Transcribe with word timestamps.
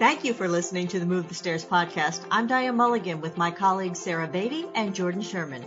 Thank 0.00 0.24
you 0.24 0.32
for 0.32 0.48
listening 0.48 0.88
to 0.88 0.98
the 0.98 1.04
Move 1.04 1.28
the 1.28 1.34
Stairs 1.34 1.62
podcast. 1.62 2.22
I'm 2.30 2.46
Diane 2.46 2.74
Mulligan 2.74 3.20
with 3.20 3.36
my 3.36 3.50
colleagues 3.50 3.98
Sarah 3.98 4.26
Beatty 4.26 4.64
and 4.74 4.94
Jordan 4.94 5.20
Sherman. 5.20 5.62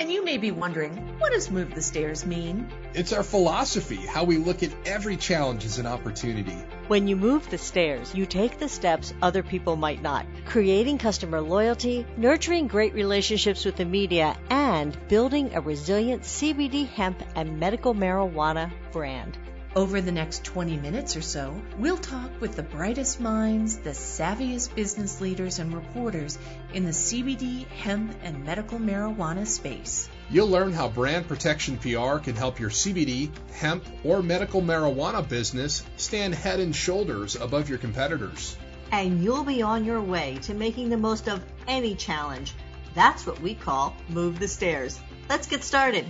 And 0.00 0.10
you 0.10 0.24
may 0.24 0.38
be 0.38 0.50
wondering, 0.52 0.96
what 1.18 1.32
does 1.32 1.50
Move 1.50 1.74
the 1.74 1.82
Stairs 1.82 2.24
mean? 2.24 2.72
It's 2.94 3.12
our 3.12 3.22
philosophy, 3.22 3.96
how 3.96 4.24
we 4.24 4.38
look 4.38 4.62
at 4.62 4.72
every 4.86 5.18
challenge 5.18 5.66
as 5.66 5.78
an 5.78 5.84
opportunity. 5.84 6.56
When 6.88 7.06
you 7.06 7.14
move 7.14 7.50
the 7.50 7.58
stairs, 7.58 8.14
you 8.14 8.24
take 8.24 8.58
the 8.58 8.70
steps 8.70 9.12
other 9.20 9.42
people 9.42 9.76
might 9.76 10.00
not, 10.00 10.24
creating 10.46 10.96
customer 10.96 11.42
loyalty, 11.42 12.06
nurturing 12.16 12.68
great 12.68 12.94
relationships 12.94 13.66
with 13.66 13.76
the 13.76 13.84
media, 13.84 14.34
and 14.48 14.96
building 15.08 15.54
a 15.54 15.60
resilient 15.60 16.22
CBD 16.22 16.88
hemp 16.88 17.22
and 17.36 17.60
medical 17.60 17.94
marijuana 17.94 18.72
brand. 18.92 19.36
Over 19.76 20.00
the 20.00 20.12
next 20.12 20.44
20 20.44 20.76
minutes 20.76 21.16
or 21.16 21.20
so, 21.20 21.60
we'll 21.78 21.98
talk 21.98 22.30
with 22.40 22.54
the 22.54 22.62
brightest 22.62 23.20
minds, 23.20 23.76
the 23.78 23.90
savviest 23.90 24.72
business 24.76 25.20
leaders, 25.20 25.58
and 25.58 25.74
reporters 25.74 26.38
in 26.72 26.84
the 26.84 26.92
CBD, 26.92 27.66
hemp, 27.66 28.14
and 28.22 28.44
medical 28.44 28.78
marijuana 28.78 29.44
space. 29.44 30.08
You'll 30.30 30.46
learn 30.46 30.72
how 30.72 30.88
brand 30.88 31.26
protection 31.26 31.76
PR 31.78 32.18
can 32.18 32.36
help 32.36 32.60
your 32.60 32.70
CBD, 32.70 33.32
hemp, 33.52 33.84
or 34.04 34.22
medical 34.22 34.62
marijuana 34.62 35.28
business 35.28 35.82
stand 35.96 36.36
head 36.36 36.60
and 36.60 36.74
shoulders 36.74 37.34
above 37.34 37.68
your 37.68 37.78
competitors. 37.78 38.56
And 38.92 39.24
you'll 39.24 39.42
be 39.42 39.62
on 39.62 39.84
your 39.84 40.00
way 40.00 40.38
to 40.42 40.54
making 40.54 40.90
the 40.90 40.98
most 40.98 41.28
of 41.28 41.44
any 41.66 41.96
challenge. 41.96 42.54
That's 42.94 43.26
what 43.26 43.40
we 43.40 43.56
call 43.56 43.96
Move 44.08 44.38
the 44.38 44.46
Stairs. 44.46 45.00
Let's 45.28 45.48
get 45.48 45.64
started. 45.64 46.06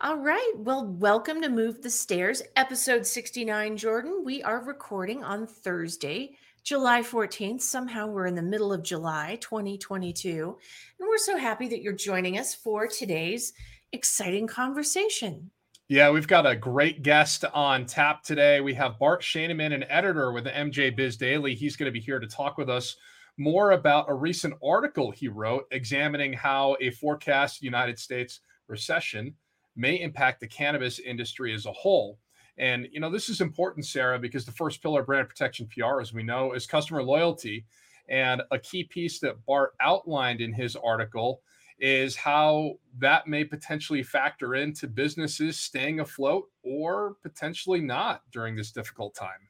All 0.00 0.18
right. 0.18 0.52
Well, 0.54 0.86
welcome 0.86 1.42
to 1.42 1.48
Move 1.48 1.82
the 1.82 1.90
Stairs, 1.90 2.40
episode 2.54 3.04
69, 3.04 3.76
Jordan. 3.76 4.22
We 4.24 4.44
are 4.44 4.64
recording 4.64 5.24
on 5.24 5.44
Thursday, 5.48 6.36
July 6.62 7.02
14th. 7.02 7.62
Somehow 7.62 8.06
we're 8.06 8.26
in 8.26 8.36
the 8.36 8.42
middle 8.42 8.72
of 8.72 8.84
July 8.84 9.38
2022. 9.40 10.56
And 11.00 11.08
we're 11.08 11.18
so 11.18 11.36
happy 11.36 11.66
that 11.66 11.82
you're 11.82 11.94
joining 11.94 12.38
us 12.38 12.54
for 12.54 12.86
today's 12.86 13.52
exciting 13.90 14.46
conversation. 14.46 15.50
Yeah, 15.88 16.10
we've 16.10 16.28
got 16.28 16.46
a 16.46 16.54
great 16.54 17.02
guest 17.02 17.44
on 17.52 17.84
tap 17.84 18.22
today. 18.22 18.60
We 18.60 18.74
have 18.74 19.00
Bart 19.00 19.20
Schaneman, 19.22 19.74
an 19.74 19.82
editor 19.88 20.30
with 20.30 20.44
the 20.44 20.50
MJ 20.50 20.94
Biz 20.94 21.16
Daily. 21.16 21.56
He's 21.56 21.74
going 21.74 21.88
to 21.88 21.92
be 21.92 21.98
here 21.98 22.20
to 22.20 22.26
talk 22.28 22.56
with 22.56 22.70
us 22.70 22.94
more 23.36 23.72
about 23.72 24.08
a 24.08 24.14
recent 24.14 24.54
article 24.64 25.10
he 25.10 25.26
wrote 25.26 25.64
examining 25.72 26.34
how 26.34 26.76
a 26.80 26.90
forecast 26.90 27.62
United 27.64 27.98
States 27.98 28.38
recession 28.68 29.34
may 29.78 30.00
impact 30.00 30.40
the 30.40 30.46
cannabis 30.46 30.98
industry 30.98 31.54
as 31.54 31.66
a 31.66 31.72
whole. 31.72 32.18
And 32.58 32.88
you 32.90 33.00
know, 33.00 33.10
this 33.10 33.28
is 33.28 33.40
important, 33.40 33.86
Sarah, 33.86 34.18
because 34.18 34.44
the 34.44 34.52
first 34.52 34.82
pillar 34.82 35.00
of 35.00 35.06
brand 35.06 35.28
protection 35.28 35.68
PR, 35.68 36.00
as 36.00 36.12
we 36.12 36.22
know, 36.22 36.52
is 36.52 36.66
customer 36.66 37.02
loyalty. 37.02 37.64
And 38.08 38.42
a 38.50 38.58
key 38.58 38.84
piece 38.84 39.20
that 39.20 39.44
Bart 39.46 39.74
outlined 39.80 40.40
in 40.40 40.52
his 40.52 40.76
article 40.76 41.42
is 41.78 42.16
how 42.16 42.72
that 42.98 43.28
may 43.28 43.44
potentially 43.44 44.02
factor 44.02 44.56
into 44.56 44.88
businesses 44.88 45.58
staying 45.58 46.00
afloat 46.00 46.46
or 46.64 47.14
potentially 47.22 47.80
not 47.80 48.22
during 48.32 48.56
this 48.56 48.72
difficult 48.72 49.14
time. 49.14 49.48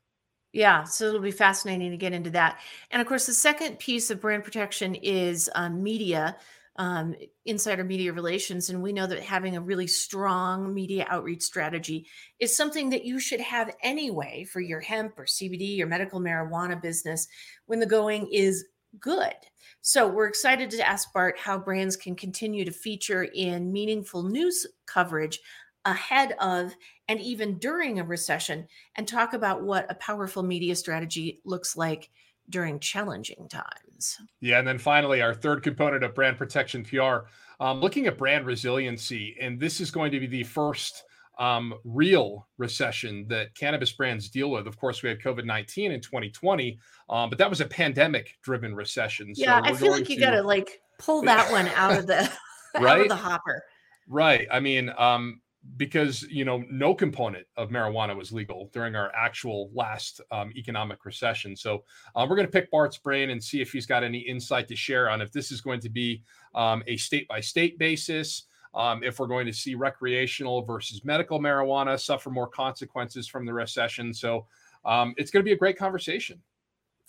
Yeah, 0.52 0.84
so 0.84 1.06
it'll 1.06 1.20
be 1.20 1.30
fascinating 1.30 1.90
to 1.90 1.96
get 1.96 2.12
into 2.12 2.30
that. 2.30 2.60
And 2.90 3.00
of 3.00 3.08
course, 3.08 3.26
the 3.26 3.34
second 3.34 3.78
piece 3.78 4.10
of 4.10 4.20
brand 4.20 4.44
protection 4.44 4.94
is 4.94 5.48
um, 5.54 5.82
media 5.82 6.36
um, 6.78 7.14
insider 7.44 7.82
media 7.82 8.12
relations. 8.12 8.70
And 8.70 8.82
we 8.82 8.92
know 8.92 9.06
that 9.06 9.20
having 9.20 9.56
a 9.56 9.60
really 9.60 9.88
strong 9.88 10.72
media 10.72 11.06
outreach 11.08 11.42
strategy 11.42 12.06
is 12.38 12.56
something 12.56 12.88
that 12.90 13.04
you 13.04 13.18
should 13.18 13.40
have 13.40 13.74
anyway 13.82 14.44
for 14.44 14.60
your 14.60 14.80
hemp 14.80 15.18
or 15.18 15.24
CBD 15.24 15.80
or 15.80 15.86
medical 15.86 16.20
marijuana 16.20 16.80
business 16.80 17.26
when 17.66 17.80
the 17.80 17.86
going 17.86 18.28
is 18.32 18.64
good. 19.00 19.34
So 19.80 20.06
we're 20.06 20.28
excited 20.28 20.70
to 20.70 20.88
ask 20.88 21.12
Bart 21.12 21.36
how 21.38 21.58
brands 21.58 21.96
can 21.96 22.14
continue 22.14 22.64
to 22.64 22.70
feature 22.70 23.24
in 23.24 23.72
meaningful 23.72 24.22
news 24.22 24.66
coverage 24.86 25.40
ahead 25.84 26.34
of 26.40 26.74
and 27.08 27.20
even 27.20 27.58
during 27.58 27.98
a 27.98 28.04
recession 28.04 28.66
and 28.96 29.08
talk 29.08 29.32
about 29.32 29.62
what 29.62 29.90
a 29.90 29.94
powerful 29.94 30.42
media 30.42 30.76
strategy 30.76 31.40
looks 31.44 31.76
like 31.76 32.10
during 32.50 32.80
challenging 32.80 33.48
times. 33.48 34.16
Yeah. 34.40 34.58
And 34.58 34.66
then 34.66 34.78
finally, 34.78 35.22
our 35.22 35.34
third 35.34 35.62
component 35.62 36.04
of 36.04 36.14
brand 36.14 36.38
protection 36.38 36.84
PR, 36.84 37.28
um, 37.60 37.80
looking 37.80 38.06
at 38.06 38.18
brand 38.18 38.46
resiliency. 38.46 39.36
And 39.40 39.58
this 39.58 39.80
is 39.80 39.90
going 39.90 40.12
to 40.12 40.20
be 40.20 40.26
the 40.26 40.44
first 40.44 41.04
um, 41.38 41.74
real 41.84 42.48
recession 42.58 43.26
that 43.28 43.54
cannabis 43.54 43.92
brands 43.92 44.28
deal 44.28 44.50
with. 44.50 44.66
Of 44.66 44.78
course, 44.78 45.02
we 45.02 45.08
had 45.08 45.20
COVID 45.20 45.44
19 45.44 45.92
in 45.92 46.00
2020, 46.00 46.78
um, 47.08 47.30
but 47.30 47.38
that 47.38 47.48
was 47.48 47.60
a 47.60 47.66
pandemic 47.66 48.36
driven 48.42 48.74
recession. 48.74 49.32
Yeah. 49.34 49.60
I 49.62 49.74
feel 49.74 49.92
like 49.92 50.08
you 50.08 50.16
to... 50.16 50.20
got 50.20 50.30
to 50.32 50.42
like 50.42 50.80
pull 50.98 51.22
that 51.22 51.50
one 51.50 51.68
out 51.68 51.96
of 51.96 52.06
the, 52.06 52.30
right? 52.74 52.84
out 52.86 53.00
of 53.00 53.08
the 53.08 53.16
hopper. 53.16 53.62
Right. 54.08 54.48
I 54.50 54.60
mean, 54.60 54.90
um, 54.96 55.40
because 55.76 56.22
you 56.22 56.44
know 56.44 56.64
no 56.70 56.94
component 56.94 57.46
of 57.56 57.70
marijuana 57.70 58.16
was 58.16 58.32
legal 58.32 58.70
during 58.72 58.94
our 58.94 59.12
actual 59.14 59.70
last 59.74 60.20
um, 60.30 60.52
economic 60.56 61.04
recession. 61.04 61.56
So 61.56 61.84
uh, 62.14 62.26
we're 62.28 62.36
going 62.36 62.46
to 62.46 62.52
pick 62.52 62.70
Bart's 62.70 62.98
brain 62.98 63.30
and 63.30 63.42
see 63.42 63.60
if 63.60 63.72
he's 63.72 63.86
got 63.86 64.04
any 64.04 64.18
insight 64.18 64.68
to 64.68 64.76
share 64.76 65.10
on 65.10 65.20
if 65.20 65.32
this 65.32 65.50
is 65.50 65.60
going 65.60 65.80
to 65.80 65.88
be 65.88 66.22
um, 66.54 66.82
a 66.86 66.96
state 66.96 67.28
by 67.28 67.40
state 67.40 67.78
basis. 67.78 68.44
Um, 68.74 69.02
if 69.02 69.18
we're 69.18 69.26
going 69.26 69.46
to 69.46 69.52
see 69.52 69.74
recreational 69.74 70.62
versus 70.62 71.04
medical 71.04 71.40
marijuana 71.40 71.98
suffer 71.98 72.30
more 72.30 72.46
consequences 72.46 73.26
from 73.26 73.46
the 73.46 73.52
recession. 73.52 74.12
So 74.12 74.46
um, 74.84 75.14
it's 75.16 75.30
going 75.30 75.42
to 75.42 75.44
be 75.44 75.54
a 75.54 75.56
great 75.56 75.78
conversation. 75.78 76.40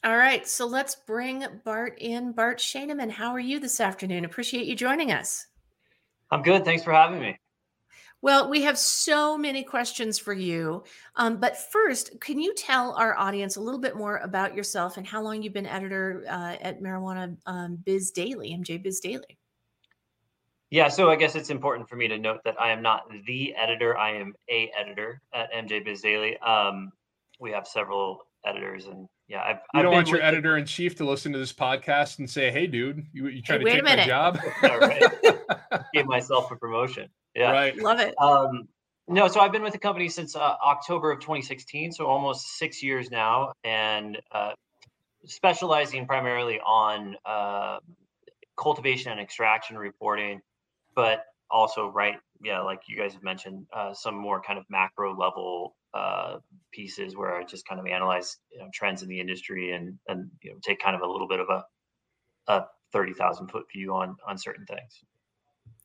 All 0.04 0.16
right. 0.16 0.48
So 0.48 0.66
let's 0.66 0.96
bring 0.96 1.46
Bart 1.66 1.98
in. 2.00 2.32
Bart 2.32 2.60
Schaneman, 2.60 3.12
how 3.12 3.32
are 3.32 3.40
you 3.40 3.60
this 3.60 3.82
afternoon? 3.82 4.24
Appreciate 4.24 4.66
you 4.66 4.76
joining 4.76 5.12
us. 5.12 5.48
I'm 6.32 6.42
good. 6.42 6.64
Thanks 6.64 6.84
for 6.84 6.94
having 6.94 7.20
me. 7.20 7.38
Well, 8.22 8.50
we 8.50 8.62
have 8.64 8.78
so 8.78 9.38
many 9.38 9.64
questions 9.64 10.20
for 10.20 10.34
you. 10.34 10.84
Um, 11.16 11.38
but 11.38 11.58
first, 11.72 12.20
can 12.20 12.40
you 12.40 12.54
tell 12.54 12.94
our 12.96 13.18
audience 13.18 13.56
a 13.56 13.62
little 13.62 13.80
bit 13.80 13.96
more 13.96 14.18
about 14.18 14.54
yourself 14.54 14.98
and 14.98 15.08
how 15.08 15.22
long 15.22 15.42
you've 15.42 15.54
been 15.54 15.66
editor 15.66 16.26
uh, 16.30 16.58
at 16.60 16.82
Marijuana 16.82 17.38
um, 17.46 17.78
Biz 17.86 18.12
Daily, 18.12 18.50
MJ 18.52 18.82
Biz 18.82 19.00
Daily? 19.00 19.38
Yeah, 20.70 20.90
so 20.90 21.10
I 21.10 21.16
guess 21.16 21.36
it's 21.36 21.50
important 21.50 21.90
for 21.90 21.96
me 21.96 22.08
to 22.10 22.18
note 22.18 22.42
that 22.44 22.60
I 22.60 22.72
am 22.72 22.82
not 22.82 23.06
the 23.26 23.56
editor. 23.56 23.98
I 23.98 24.12
am 24.12 24.34
a 24.50 24.70
editor 24.78 25.22
at 25.34 25.52
MJ 25.54 25.84
Biz 25.84 26.02
Daily. 26.02 26.38
Um, 26.40 26.92
we 27.40 27.52
have 27.52 27.68
several 27.68 28.26
editors, 28.46 28.86
and 28.86 29.08
yeah, 29.28 29.42
I've. 29.42 29.56
You 29.74 29.80
I've 29.80 29.84
don't 29.84 29.94
want 29.94 30.10
your 30.10 30.22
editor 30.22 30.58
in 30.58 30.66
chief 30.66 30.96
to 30.98 31.06
listen 31.06 31.32
to 31.34 31.40
this 31.40 31.54
podcast 31.54 32.20
and 32.20 32.30
say, 32.30 32.52
"Hey, 32.52 32.68
dude, 32.68 33.06
you, 33.14 33.28
you 33.28 33.42
trying 33.42 33.62
hey, 33.62 33.66
to 33.66 33.82
take 33.82 33.84
my 33.84 34.06
job?" 34.06 34.40
Give 35.94 36.06
myself 36.06 36.52
a 36.52 36.56
promotion. 36.56 37.10
Yeah. 37.36 37.52
Right. 37.52 37.78
Love 37.78 38.00
it. 38.00 38.16
Um, 38.22 38.68
no, 39.08 39.28
so 39.28 39.40
I've 39.40 39.52
been 39.52 39.64
with 39.64 39.74
the 39.74 39.80
company 39.80 40.08
since 40.08 40.36
uh, 40.36 40.56
October 40.64 41.12
of 41.12 41.20
2016, 41.20 41.94
so 41.94 42.06
almost 42.06 42.58
six 42.58 42.84
years 42.84 43.10
now, 43.10 43.54
and 43.64 44.20
uh, 44.32 44.52
specializing 45.26 46.06
primarily 46.06 46.60
on 46.60 47.16
uh, 47.26 47.80
cultivation 48.56 49.12
and 49.12 49.20
extraction 49.20 49.78
reporting, 49.78 50.42
but 50.96 51.24
also, 51.50 51.88
right, 51.88 52.18
yeah, 52.44 52.62
like 52.62 52.82
you 52.88 52.96
guys 52.96 53.14
have 53.14 53.24
mentioned, 53.24 53.66
uh, 53.74 53.94
some 53.94 54.16
more 54.16 54.42
kind 54.42 54.60
of 54.60 54.66
macro 54.70 55.18
level 55.18 55.76
uh, 55.94 56.38
pieces 56.72 57.16
where 57.16 57.36
I 57.36 57.44
just 57.44 57.68
kind 57.68 57.80
of 57.80 57.88
analyze 57.88 58.38
you 58.52 58.60
know, 58.60 58.70
trends 58.74 59.02
in 59.04 59.10
the 59.10 59.20
industry 59.20 59.72
and 59.72 59.98
and 60.08 60.30
you 60.44 60.52
know 60.52 60.58
take 60.64 60.80
kind 60.80 60.96
of 60.96 61.02
a 61.02 61.08
little 61.08 61.28
bit 61.28 61.40
of 61.40 61.48
a 61.50 61.64
a 62.48 62.66
thirty 62.92 63.14
thousand 63.14 63.50
foot 63.50 63.66
view 63.74 63.94
on 63.94 64.16
on 64.28 64.38
certain 64.38 64.66
things. 64.66 65.04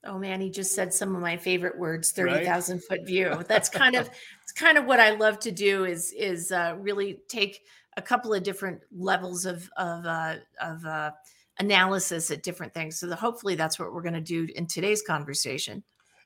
Oh 0.06 0.18
man, 0.18 0.40
he 0.40 0.50
just 0.50 0.74
said 0.74 0.92
some 0.92 1.14
of 1.14 1.22
my 1.22 1.36
favorite 1.36 1.78
words, 1.78 2.10
30,000 2.10 2.76
right? 2.76 2.84
foot 2.84 3.06
view. 3.06 3.42
That's 3.48 3.68
kind 3.70 3.94
of 3.94 4.10
it's 4.42 4.52
kind 4.52 4.76
of 4.76 4.84
what 4.84 5.00
I 5.00 5.10
love 5.10 5.38
to 5.40 5.50
do 5.50 5.84
is 5.84 6.12
is 6.12 6.52
uh, 6.52 6.76
really 6.78 7.20
take 7.28 7.60
a 7.96 8.02
couple 8.02 8.34
of 8.34 8.42
different 8.42 8.80
levels 8.94 9.46
of 9.46 9.68
of 9.76 10.04
uh, 10.04 10.36
of 10.60 10.84
uh, 10.84 11.10
analysis 11.58 12.30
at 12.30 12.42
different 12.42 12.74
things. 12.74 12.98
So 12.98 13.06
the, 13.06 13.16
hopefully 13.16 13.54
that's 13.54 13.78
what 13.78 13.92
we're 13.92 14.02
going 14.02 14.14
to 14.14 14.20
do 14.20 14.46
in 14.54 14.66
today's 14.66 15.02
conversation. 15.02 15.82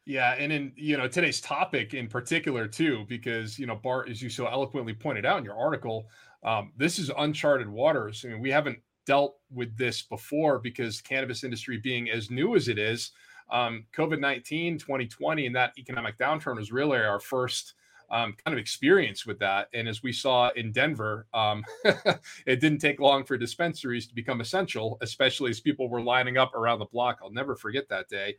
Yeah, 0.09 0.37
and 0.39 0.51
in 0.51 0.73
you 0.75 0.97
know 0.97 1.07
today's 1.07 1.39
topic 1.39 1.93
in 1.93 2.09
particular 2.09 2.67
too, 2.67 3.05
because 3.11 3.59
you 3.59 3.67
know 3.67 3.77
Bart, 3.77 4.09
as 4.09 4.23
you 4.23 4.31
so 4.31 4.47
eloquently 4.47 4.95
pointed 4.95 5.27
out 5.27 5.37
in 5.37 5.45
your 5.45 5.55
article, 5.55 6.09
um, 6.43 6.73
this 6.79 6.99
is 6.99 7.11
uncharted 7.19 7.69
waters. 7.69 8.25
I 8.25 8.29
mean, 8.29 8.41
we 8.41 8.51
haven't 8.51 8.79
dealt 9.05 9.37
with 9.53 9.77
this 9.77 10.01
before 10.01 10.61
because 10.61 11.03
cannabis 11.03 11.45
industry 11.45 11.77
being 11.77 12.09
as 12.09 12.31
new 12.31 12.57
as 12.57 12.69
it 12.69 12.79
is 12.79 13.11
um, 13.51 13.85
COVID 13.95 14.19
19, 14.19 14.79
2020, 14.79 15.45
and 15.45 15.55
that 15.55 15.75
economic 15.77 16.17
downturn 16.17 16.57
was 16.57 16.73
really 16.73 16.97
our 16.97 17.21
first 17.21 17.75
um, 18.11 18.35
kind 18.43 18.55
of 18.55 18.59
experience 18.59 19.27
with 19.27 19.39
that. 19.41 19.69
And 19.75 19.87
as 19.87 20.03
we 20.03 20.13
saw 20.13 20.49
in 20.57 20.73
Denver, 20.73 21.27
um, 21.35 21.63
it 22.47 22.61
didn't 22.61 22.79
take 22.79 22.99
long 22.99 23.25
for 23.25 23.37
dispensaries 23.37 24.07
to 24.07 24.15
become 24.15 24.41
essential, 24.41 24.97
especially 25.03 25.51
as 25.51 25.61
people 25.61 25.91
were 25.91 26.01
lining 26.01 26.39
up 26.39 26.55
around 26.55 26.79
the 26.79 26.87
block. 26.87 27.19
I'll 27.23 27.31
never 27.31 27.55
forget 27.55 27.91
that 27.91 28.09
day. 28.09 28.37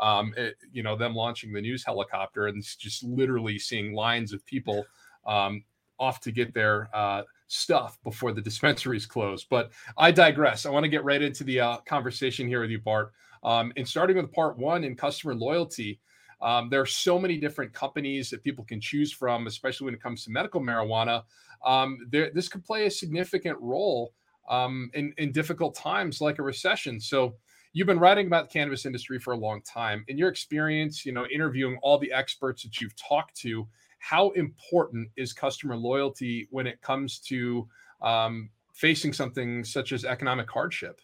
Um, 0.00 0.32
it, 0.36 0.56
you 0.72 0.82
know, 0.82 0.96
them 0.96 1.14
launching 1.14 1.52
the 1.52 1.60
news 1.60 1.84
helicopter 1.84 2.46
and 2.46 2.62
just 2.78 3.04
literally 3.04 3.58
seeing 3.58 3.94
lines 3.94 4.32
of 4.32 4.44
people 4.46 4.84
um, 5.26 5.62
off 5.98 6.20
to 6.20 6.32
get 6.32 6.54
their 6.54 6.88
uh, 6.94 7.22
stuff 7.46 7.98
before 8.02 8.32
the 8.32 8.40
dispensaries 8.50 9.06
close. 9.06 9.44
But 9.44 9.70
I 9.96 10.10
digress. 10.10 10.66
I 10.66 10.70
want 10.70 10.84
to 10.84 10.88
get 10.88 11.04
right 11.04 11.22
into 11.22 11.44
the 11.44 11.60
uh, 11.60 11.76
conversation 11.78 12.48
here 12.48 12.62
with 12.62 12.70
you, 12.70 12.80
Bart. 12.80 13.12
Um, 13.42 13.72
and 13.76 13.86
starting 13.86 14.16
with 14.16 14.32
part 14.32 14.58
one 14.58 14.84
in 14.84 14.96
customer 14.96 15.34
loyalty, 15.34 16.00
um, 16.42 16.70
there 16.70 16.80
are 16.80 16.86
so 16.86 17.18
many 17.18 17.36
different 17.36 17.72
companies 17.72 18.30
that 18.30 18.42
people 18.42 18.64
can 18.64 18.80
choose 18.80 19.12
from, 19.12 19.46
especially 19.46 19.86
when 19.86 19.94
it 19.94 20.02
comes 20.02 20.24
to 20.24 20.30
medical 20.30 20.60
marijuana. 20.60 21.22
Um, 21.64 21.98
there, 22.10 22.30
this 22.34 22.48
could 22.48 22.64
play 22.64 22.86
a 22.86 22.90
significant 22.90 23.58
role 23.60 24.12
um, 24.48 24.90
in, 24.94 25.12
in 25.18 25.32
difficult 25.32 25.74
times 25.74 26.20
like 26.20 26.38
a 26.38 26.42
recession. 26.42 26.98
So, 26.98 27.34
you've 27.72 27.86
been 27.86 27.98
writing 27.98 28.26
about 28.26 28.48
the 28.48 28.52
cannabis 28.52 28.86
industry 28.86 29.18
for 29.18 29.32
a 29.32 29.36
long 29.36 29.62
time. 29.62 30.04
In 30.08 30.18
your 30.18 30.28
experience, 30.28 31.06
you 31.06 31.12
know, 31.12 31.26
interviewing 31.26 31.78
all 31.82 31.98
the 31.98 32.12
experts 32.12 32.62
that 32.62 32.80
you've 32.80 32.96
talked 32.96 33.36
to, 33.38 33.68
how 33.98 34.30
important 34.30 35.08
is 35.16 35.32
customer 35.32 35.76
loyalty 35.76 36.48
when 36.50 36.66
it 36.66 36.80
comes 36.80 37.18
to 37.18 37.68
um, 38.02 38.50
facing 38.72 39.12
something 39.12 39.62
such 39.62 39.92
as 39.92 40.04
economic 40.04 40.50
hardship? 40.50 41.00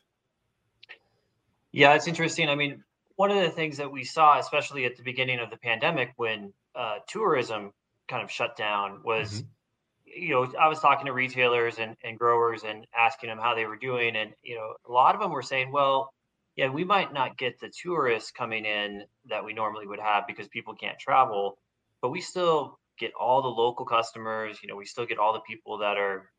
Yeah, 1.73 1.95
it's 1.95 2.09
interesting. 2.09 2.49
I 2.49 2.55
mean, 2.55 2.83
one 3.17 3.31
of 3.31 3.43
the 3.43 3.51
things 3.51 3.77
that 3.77 3.93
we 3.93 4.03
saw, 4.03 4.39
especially 4.39 4.87
at 4.87 4.97
the 4.97 5.03
beginning 5.03 5.41
of 5.41 5.51
the 5.51 5.59
pandemic, 5.59 6.13
when 6.17 6.53
uh, 6.75 6.97
tourism 7.07 7.73
kind 8.09 8.23
of 8.23 8.31
shut 8.31 8.57
down, 8.57 9.03
was 9.05 9.43
mm-hmm. 9.43 10.23
you 10.23 10.31
know 10.31 10.53
I 10.59 10.69
was 10.69 10.81
talking 10.81 11.07
to 11.07 11.13
retailers 11.13 11.79
and, 11.79 11.97
and 12.03 12.19
growers 12.19 12.63
and 12.65 12.87
asking 12.97 13.29
them 13.29 13.39
how 13.39 13.55
they 13.55 13.67
were 13.67 13.77
doing, 13.77 14.17
and 14.17 14.33
you 14.43 14.55
know 14.55 14.75
a 14.89 14.93
lot 14.93 15.15
of 15.15 15.21
them 15.21 15.31
were 15.31 15.43
saying, 15.43 15.71
well, 15.71 16.15
yeah, 16.57 16.69
we 16.69 16.85
might 16.85 17.13
not 17.13 17.37
get 17.37 17.61
the 17.61 17.69
tourists 17.69 18.31
coming 18.31 18.65
in 18.65 19.05
that 19.29 19.45
we 19.45 19.53
normally 19.53 19.87
would 19.87 20.01
have 20.01 20.27
because 20.27 20.49
people 20.49 20.75
can't 20.75 20.99
travel, 20.99 21.59
but 22.01 22.11
we 22.11 22.21
still 22.21 22.79
get 22.99 23.13
all 23.19 23.43
the 23.43 23.49
local 23.49 23.85
customers. 23.85 24.59
You 24.63 24.69
know, 24.69 24.77
we 24.77 24.87
still 24.87 25.05
get 25.05 25.19
all 25.19 25.35
the 25.35 25.41
people 25.41 25.79
that 25.79 25.99
are, 25.99 26.31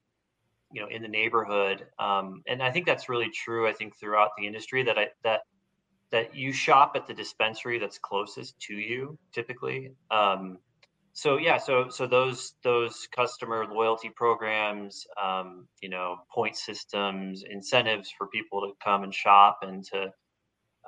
you 0.72 0.82
know, 0.82 0.88
in 0.88 1.04
the 1.04 1.08
neighborhood. 1.08 1.86
Um, 2.00 2.42
and 2.48 2.64
I 2.64 2.72
think 2.72 2.88
that's 2.88 3.10
really 3.10 3.30
true. 3.30 3.68
I 3.68 3.74
think 3.74 3.96
throughout 3.96 4.32
the 4.38 4.48
industry 4.48 4.84
that 4.84 4.98
I 4.98 5.10
that 5.24 5.42
that 6.10 6.36
you 6.36 6.52
shop 6.52 6.94
at 6.96 7.06
the 7.06 7.14
dispensary 7.14 7.80
that's 7.80 8.00
closest 8.00 8.60
to 8.62 8.74
you 8.74 9.18
typically. 9.34 9.92
Um, 10.10 10.58
so 11.18 11.38
yeah, 11.40 11.58
so 11.58 11.90
so 11.90 12.06
those 12.06 12.54
those 12.64 13.08
customer 13.12 13.66
loyalty 13.66 14.12
programs, 14.16 15.04
um, 15.20 15.68
you 15.82 15.90
know, 15.90 16.18
point 16.32 16.56
systems, 16.56 17.44
incentives 17.50 18.12
for 18.16 18.28
people 18.28 18.62
to 18.62 18.74
come 18.84 19.02
and 19.04 19.12
shop 19.12 19.60
and 19.64 19.84
to 19.86 20.12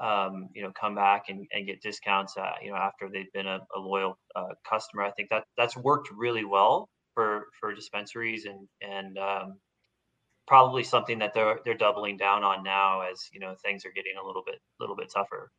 um, 0.01 0.49
you 0.53 0.61
know, 0.63 0.71
come 0.79 0.95
back 0.95 1.25
and, 1.29 1.47
and 1.53 1.65
get 1.67 1.81
discounts, 1.81 2.37
uh, 2.37 2.53
you 2.63 2.71
know, 2.71 2.77
after 2.77 3.09
they've 3.11 3.31
been 3.33 3.47
a, 3.47 3.59
a 3.75 3.79
loyal 3.79 4.19
uh, 4.35 4.53
customer. 4.69 5.03
I 5.03 5.11
think 5.11 5.29
that 5.31 5.45
that's 5.57 5.75
worked 5.75 6.09
really 6.15 6.45
well 6.45 6.89
for 7.15 7.45
for 7.59 7.73
dispensaries 7.73 8.45
and 8.45 8.67
and 8.81 9.17
um, 9.17 9.59
probably 10.47 10.83
something 10.83 11.19
that 11.19 11.33
they're 11.33 11.59
they're 11.65 11.77
doubling 11.77 12.17
down 12.17 12.43
on 12.43 12.63
now 12.63 13.01
as 13.01 13.29
you 13.33 13.39
know 13.39 13.55
things 13.63 13.85
are 13.85 13.93
getting 13.95 14.13
a 14.21 14.25
little 14.25 14.43
bit 14.45 14.59
little 14.79 14.95
bit 14.95 15.11
tougher. 15.13 15.51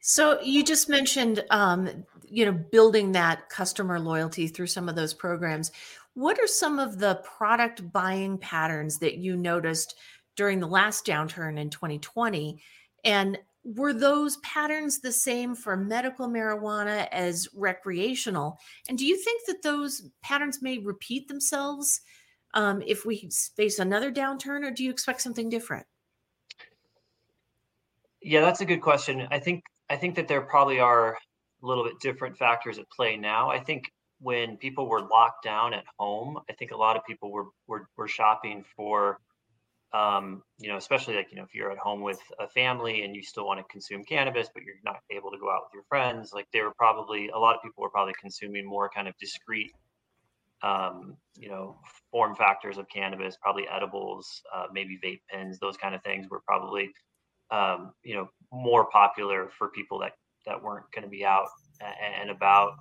So 0.00 0.40
you 0.40 0.64
just 0.64 0.88
mentioned, 0.88 1.44
um, 1.50 2.04
you 2.24 2.46
know, 2.46 2.52
building 2.52 3.12
that 3.12 3.48
customer 3.48 4.00
loyalty 4.00 4.48
through 4.48 4.68
some 4.68 4.88
of 4.88 4.96
those 4.96 5.12
programs. 5.12 5.72
What 6.14 6.38
are 6.38 6.46
some 6.46 6.78
of 6.78 6.98
the 6.98 7.16
product 7.16 7.92
buying 7.92 8.38
patterns 8.38 8.98
that 8.98 9.18
you 9.18 9.36
noticed 9.36 9.94
during 10.36 10.58
the 10.58 10.66
last 10.66 11.04
downturn 11.04 11.58
in 11.58 11.70
2020 11.70 12.62
and 13.04 13.38
were 13.62 13.92
those 13.92 14.38
patterns 14.38 15.00
the 15.00 15.12
same 15.12 15.54
for 15.54 15.76
medical 15.76 16.28
marijuana 16.28 17.06
as 17.12 17.48
recreational? 17.54 18.58
And 18.88 18.96
do 18.96 19.04
you 19.04 19.16
think 19.16 19.42
that 19.46 19.62
those 19.62 20.08
patterns 20.22 20.62
may 20.62 20.78
repeat 20.78 21.28
themselves 21.28 22.00
um, 22.54 22.82
if 22.86 23.04
we 23.04 23.30
face 23.54 23.78
another 23.78 24.10
downturn, 24.10 24.64
or 24.64 24.70
do 24.70 24.82
you 24.82 24.90
expect 24.90 25.20
something 25.20 25.48
different? 25.48 25.86
Yeah, 28.22 28.40
that's 28.40 28.60
a 28.60 28.66
good 28.66 28.80
question. 28.80 29.26
I 29.30 29.38
think 29.38 29.62
I 29.90 29.96
think 29.96 30.14
that 30.14 30.28
there 30.28 30.40
probably 30.40 30.80
are 30.80 31.14
a 31.14 31.66
little 31.66 31.84
bit 31.84 32.00
different 32.00 32.38
factors 32.38 32.78
at 32.78 32.88
play 32.90 33.16
now. 33.16 33.50
I 33.50 33.58
think 33.58 33.90
when 34.20 34.56
people 34.56 34.88
were 34.88 35.00
locked 35.00 35.44
down 35.44 35.74
at 35.74 35.84
home, 35.98 36.38
I 36.48 36.54
think 36.54 36.70
a 36.70 36.76
lot 36.76 36.96
of 36.96 37.04
people 37.04 37.30
were 37.32 37.46
were, 37.66 37.88
were 37.96 38.08
shopping 38.08 38.64
for 38.76 39.18
um, 39.92 40.42
you 40.58 40.68
know, 40.68 40.76
especially 40.76 41.16
like, 41.16 41.30
you 41.30 41.36
know, 41.36 41.42
if 41.42 41.54
you're 41.54 41.72
at 41.72 41.78
home 41.78 42.00
with 42.00 42.20
a 42.38 42.48
family 42.48 43.02
and 43.02 43.16
you 43.16 43.22
still 43.22 43.44
want 43.44 43.58
to 43.58 43.64
consume 43.64 44.04
cannabis, 44.04 44.48
but 44.54 44.62
you're 44.62 44.76
not 44.84 45.00
able 45.10 45.30
to 45.32 45.38
go 45.38 45.50
out 45.50 45.62
with 45.64 45.74
your 45.74 45.82
friends, 45.88 46.32
like 46.32 46.46
they 46.52 46.60
were 46.60 46.72
probably, 46.76 47.28
a 47.30 47.38
lot 47.38 47.56
of 47.56 47.62
people 47.62 47.82
were 47.82 47.90
probably 47.90 48.14
consuming 48.20 48.64
more 48.64 48.88
kind 48.88 49.08
of 49.08 49.14
discreet, 49.18 49.72
um, 50.62 51.16
you 51.36 51.48
know, 51.48 51.76
form 52.12 52.36
factors 52.36 52.78
of 52.78 52.88
cannabis, 52.88 53.36
probably 53.42 53.66
edibles, 53.68 54.42
uh, 54.54 54.66
maybe 54.72 54.96
vape 55.04 55.22
pens, 55.28 55.58
those 55.58 55.76
kind 55.76 55.94
of 55.94 56.02
things 56.04 56.28
were 56.30 56.42
probably, 56.46 56.90
um, 57.50 57.92
you 58.02 58.14
know, 58.14 58.28
more 58.52 58.86
popular 58.90 59.50
for 59.58 59.68
people 59.68 59.98
that, 60.00 60.12
that 60.46 60.62
weren't 60.62 60.90
going 60.92 61.04
to 61.04 61.10
be 61.10 61.24
out 61.24 61.48
and, 61.80 62.22
and 62.22 62.30
about. 62.30 62.72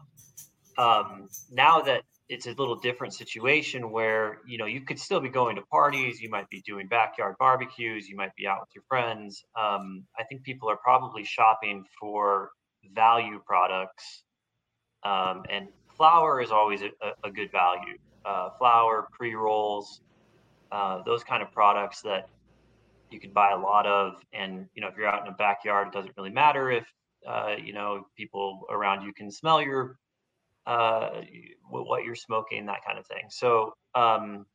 Um, 0.78 1.28
now 1.52 1.82
that 1.82 2.04
it's 2.30 2.46
a 2.46 2.52
little 2.52 2.76
different 2.76 3.14
situation 3.14 3.92
where 3.92 4.38
you 4.48 4.58
know 4.58 4.66
you 4.66 4.82
could 4.82 5.00
still 5.00 5.20
be 5.20 5.30
going 5.30 5.56
to 5.56 5.64
parties 5.64 6.22
you 6.22 6.30
might 6.30 6.48
be 6.50 6.62
doing 6.62 6.88
backyard 6.88 7.36
barbecues 7.40 8.08
you 8.08 8.16
might 8.16 8.34
be 8.36 8.48
out 8.48 8.60
with 8.62 8.70
your 8.74 8.84
friends 8.88 9.44
um, 9.60 10.06
i 10.18 10.24
think 10.24 10.44
people 10.44 10.70
are 10.70 10.78
probably 10.78 11.24
shopping 11.24 11.84
for 12.00 12.52
value 12.94 13.42
products 13.46 14.24
um, 15.04 15.44
and 15.50 15.68
flower 15.98 16.40
is 16.40 16.52
always 16.52 16.82
a, 16.82 16.90
a 17.28 17.32
good 17.32 17.52
value 17.52 17.98
uh, 18.26 18.50
flower 18.58 19.08
pre-rolls 19.12 20.02
uh, 20.72 21.02
those 21.06 21.24
kind 21.24 21.42
of 21.42 21.52
products 21.52 22.02
that 22.04 22.30
you 23.12 23.20
could 23.20 23.34
buy 23.34 23.52
a 23.52 23.58
lot 23.58 23.86
of 23.86 24.14
and 24.34 24.68
you 24.74 24.82
know 24.82 24.88
if 24.88 24.96
you're 24.98 25.08
out 25.08 25.26
in 25.26 25.32
a 25.32 25.36
backyard 25.36 25.88
it 25.88 25.94
doesn't 25.94 26.16
really 26.18 26.30
matter 26.30 26.72
if 26.72 26.86
uh, 27.28 27.56
you 27.62 27.74
know 27.74 28.06
people 28.16 28.66
around 28.70 29.04
you 29.04 29.14
can 29.14 29.32
smell 29.32 29.62
your 29.62 29.98
uh, 30.70 31.22
what 31.70 32.04
you're 32.04 32.16
smoking, 32.16 32.68
that 32.68 32.86
kind 32.86 33.00
of 33.00 33.08
thing. 33.08 33.26
So, 33.30 33.74
um, 33.96 34.46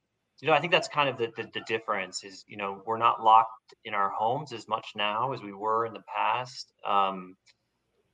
you 0.40 0.48
know, 0.48 0.54
I 0.54 0.60
think 0.60 0.72
that's 0.72 0.88
kind 0.88 1.08
of 1.08 1.18
the, 1.18 1.32
the, 1.36 1.48
the 1.52 1.60
difference 1.66 2.22
is, 2.22 2.44
you 2.46 2.56
know, 2.56 2.82
we're 2.86 2.98
not 2.98 3.22
locked 3.22 3.74
in 3.84 3.94
our 3.94 4.10
homes 4.10 4.52
as 4.52 4.68
much 4.68 4.86
now 4.94 5.32
as 5.32 5.42
we 5.42 5.52
were 5.52 5.86
in 5.86 5.92
the 5.92 6.02
past. 6.14 6.72
Um, 6.86 7.36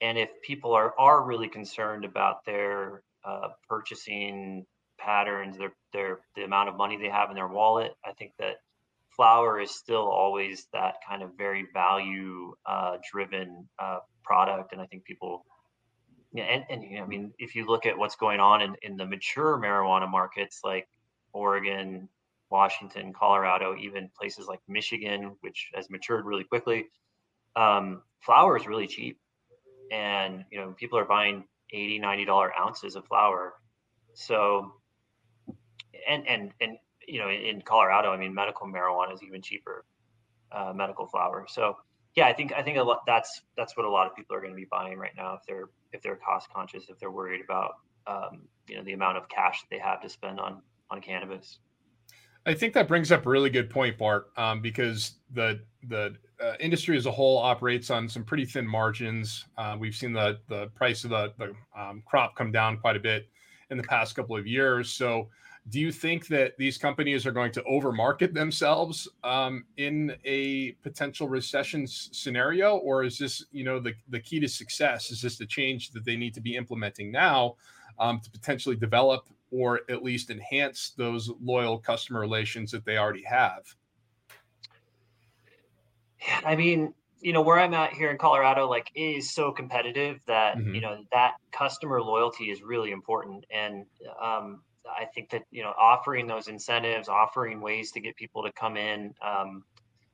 and 0.01 0.17
if 0.17 0.31
people 0.43 0.73
are 0.73 0.95
are 0.99 1.23
really 1.23 1.49
concerned 1.49 2.07
about 2.07 2.45
their 2.47 3.03
uh, 3.25 3.49
purchasing 3.69 4.65
patterns, 4.99 5.59
their 5.59 5.73
their 5.93 6.21
the 6.37 6.45
amount 6.45 6.71
of 6.71 6.77
money 6.77 6.97
they 6.97 7.11
have 7.11 7.29
in 7.29 7.37
their 7.37 7.49
wallet, 7.49 7.93
I 8.05 8.13
think 8.13 8.33
that 8.39 8.57
flower 9.15 9.61
is 9.61 9.71
still 9.71 10.09
always 10.09 10.67
that 10.73 10.95
kind 11.09 11.23
of 11.23 11.31
very 11.37 11.67
value 11.73 12.55
uh, 12.67 12.99
driven 13.11 13.69
uh, 13.79 13.99
product, 14.25 14.73
and 14.73 14.81
I 14.81 14.87
think 14.87 15.05
people 15.05 15.45
yeah, 16.33 16.45
and, 16.45 16.65
and 16.71 16.83
you 16.83 16.99
know, 16.99 17.05
I 17.05 17.07
mean, 17.07 17.33
if 17.39 17.57
you 17.57 17.67
look 17.67 17.87
at 17.87 17.99
what's 17.99 18.15
going 18.15 18.39
on 18.39 18.63
in, 18.63 18.77
in 18.83 18.97
the 18.97 19.05
mature 19.05 19.59
marijuana 19.59 20.09
markets 20.09 20.61
like 20.63 20.87
Oregon, 21.33 22.09
Washington, 22.51 23.13
Colorado, 23.13 23.77
even 23.77 24.11
places 24.17 24.47
like 24.47 24.61
Michigan, 24.69 25.37
which 25.41 25.71
has 25.75 25.91
matured 25.91 26.25
really 26.25 26.45
quickly, 26.45 26.87
um, 27.57 28.03
flower 28.21 28.57
is 28.57 28.67
really 28.67 28.87
cheap. 28.87 29.19
And, 29.91 30.45
you 30.53 30.61
know, 30.61 30.73
people 30.79 30.99
are 30.99 31.05
buying 31.05 31.45
80 31.73 32.01
$90 32.01 32.51
ounces 32.61 32.95
of 32.95 33.05
flower. 33.07 33.55
So, 34.15 34.73
and, 36.09 36.27
and, 36.29 36.53
and, 36.61 36.77
you 37.07 37.19
know, 37.19 37.29
in 37.29 37.63
Colorado, 37.63 38.11
I 38.11 38.17
mean, 38.17 38.35
medical 38.35 38.67
marijuana 38.67 39.15
is 39.15 39.23
even 39.23 39.43
cheaper, 39.43 39.85
uh, 40.53 40.73
medical 40.75 41.07
flower. 41.07 41.47
So, 41.49 41.77
yeah, 42.15 42.27
I 42.27 42.33
think 42.33 42.53
I 42.53 42.63
think 42.63 42.79
a 42.79 42.83
lot 42.83 43.03
that's 43.07 43.43
that's 43.57 43.77
what 43.77 43.87
a 43.87 43.91
lot 43.91 44.07
of 44.07 44.15
people 44.17 44.37
are 44.37 44.41
going 44.41 44.53
to 44.53 44.57
be 44.57 44.67
buying 44.71 44.99
right 44.99 45.13
now 45.17 45.35
if 45.35 45.41
they're 45.47 45.69
if 45.93 46.03
they're 46.03 46.17
cost 46.17 46.49
conscious 46.53 46.89
if 46.89 46.99
they're 46.99 47.11
worried 47.11 47.41
about 47.45 47.75
um, 48.07 48.43
you 48.69 48.77
know 48.77 48.83
the 48.85 48.93
amount 48.93 49.17
of 49.17 49.29
cash 49.29 49.63
they 49.71 49.79
have 49.79 50.01
to 50.03 50.09
spend 50.09 50.41
on 50.41 50.61
on 50.91 51.01
cannabis. 51.01 51.59
I 52.47 52.55
think 52.55 52.73
that 52.75 52.89
brings 52.89 53.13
up 53.13 53.27
a 53.27 53.29
really 53.29 53.51
good 53.51 53.69
point, 53.69 53.99
Bart, 53.99 54.31
um, 54.37 54.63
because 54.63 55.17
the 55.33 55.61
the 55.89 56.17
uh, 56.43 56.55
industry 56.59 56.97
as 56.97 57.07
a 57.07 57.11
whole 57.11 57.39
operates 57.39 57.91
on 57.91 58.09
some 58.09 58.25
pretty 58.25 58.47
thin 58.47 58.67
margins. 58.67 59.47
Uh, 59.59 59.77
we've 59.79 59.95
seen 59.95 60.13
the 60.13 60.39
the 60.49 60.69
price 60.69 61.05
of 61.05 61.11
the 61.11 61.33
the 61.39 61.55
um, 61.79 62.03
crop 62.07 62.35
come 62.35 62.51
down 62.51 62.79
quite 62.79 62.97
a 62.97 63.01
bit 63.01 63.29
in 63.71 63.77
the 63.77 63.83
past 63.85 64.17
couple 64.17 64.37
of 64.37 64.47
years. 64.47 64.91
So 64.91 65.29
do 65.71 65.81
you 65.81 65.93
think 65.93 66.27
that 66.29 66.57
these 66.59 66.77
companies 66.77 67.27
are 67.27 67.33
going 67.33 67.53
to 67.53 67.63
overmarket 67.63 68.35
themselves 68.35 69.09
um, 69.23 69.65
in 69.77 70.17
a 70.25 70.73
potential 70.83 71.29
recession 71.29 71.85
s- 71.85 72.11
scenario, 72.13 72.77
or 72.79 73.05
is 73.05 73.19
this, 73.19 73.45
you 73.53 73.63
know, 73.63 73.79
the 73.79 73.95
the 74.09 74.19
key 74.19 74.41
to 74.41 74.49
success? 74.49 75.11
Is 75.11 75.23
this 75.23 75.39
the 75.39 75.47
change 75.47 75.93
that 75.93 76.05
they 76.05 76.17
need 76.17 76.35
to 76.35 76.41
be 76.41 76.57
implementing 76.57 77.13
now 77.13 77.57
um, 77.99 78.21
to 78.21 78.31
potentially 78.31 78.77
develop 78.77 79.29
or 79.53 79.81
at 79.89 80.03
least 80.03 80.31
enhance 80.31 80.93
those 80.97 81.31
loyal 81.43 81.79
customer 81.79 82.21
relations 82.21 82.71
that 82.73 82.85
they 82.85 82.99
already 82.99 83.25
have? 83.25 83.63
I 86.45 86.57
mean, 86.57 86.93
you 87.23 87.35
know 87.35 87.43
where 87.43 87.59
i'm 87.59 87.75
at 87.75 87.93
here 87.93 88.11
in 88.11 88.17
colorado 88.17 88.67
like 88.67 88.91
it 88.95 89.01
is 89.19 89.31
so 89.31 89.53
competitive 89.53 90.21
that 90.27 90.57
mm-hmm. 90.57 90.75
you 90.75 90.81
know 90.81 91.05
that 91.13 91.35
customer 91.53 92.01
loyalty 92.01 92.45
is 92.51 92.63
really 92.63 92.93
important 92.93 93.45
and 93.51 93.85
um, 94.23 94.63
i 94.89 95.05
think 95.05 95.31
that 95.31 95.43
you 95.51 95.63
know 95.63 95.73
offering 95.79 96.27
those 96.27 96.49
incentives 96.49 97.09
offering 97.09 97.61
ways 97.61 97.93
to 97.93 98.01
get 98.01 98.17
people 98.17 98.43
to 98.43 98.53
come 98.53 98.77
in 98.77 99.15
um, 99.23 99.65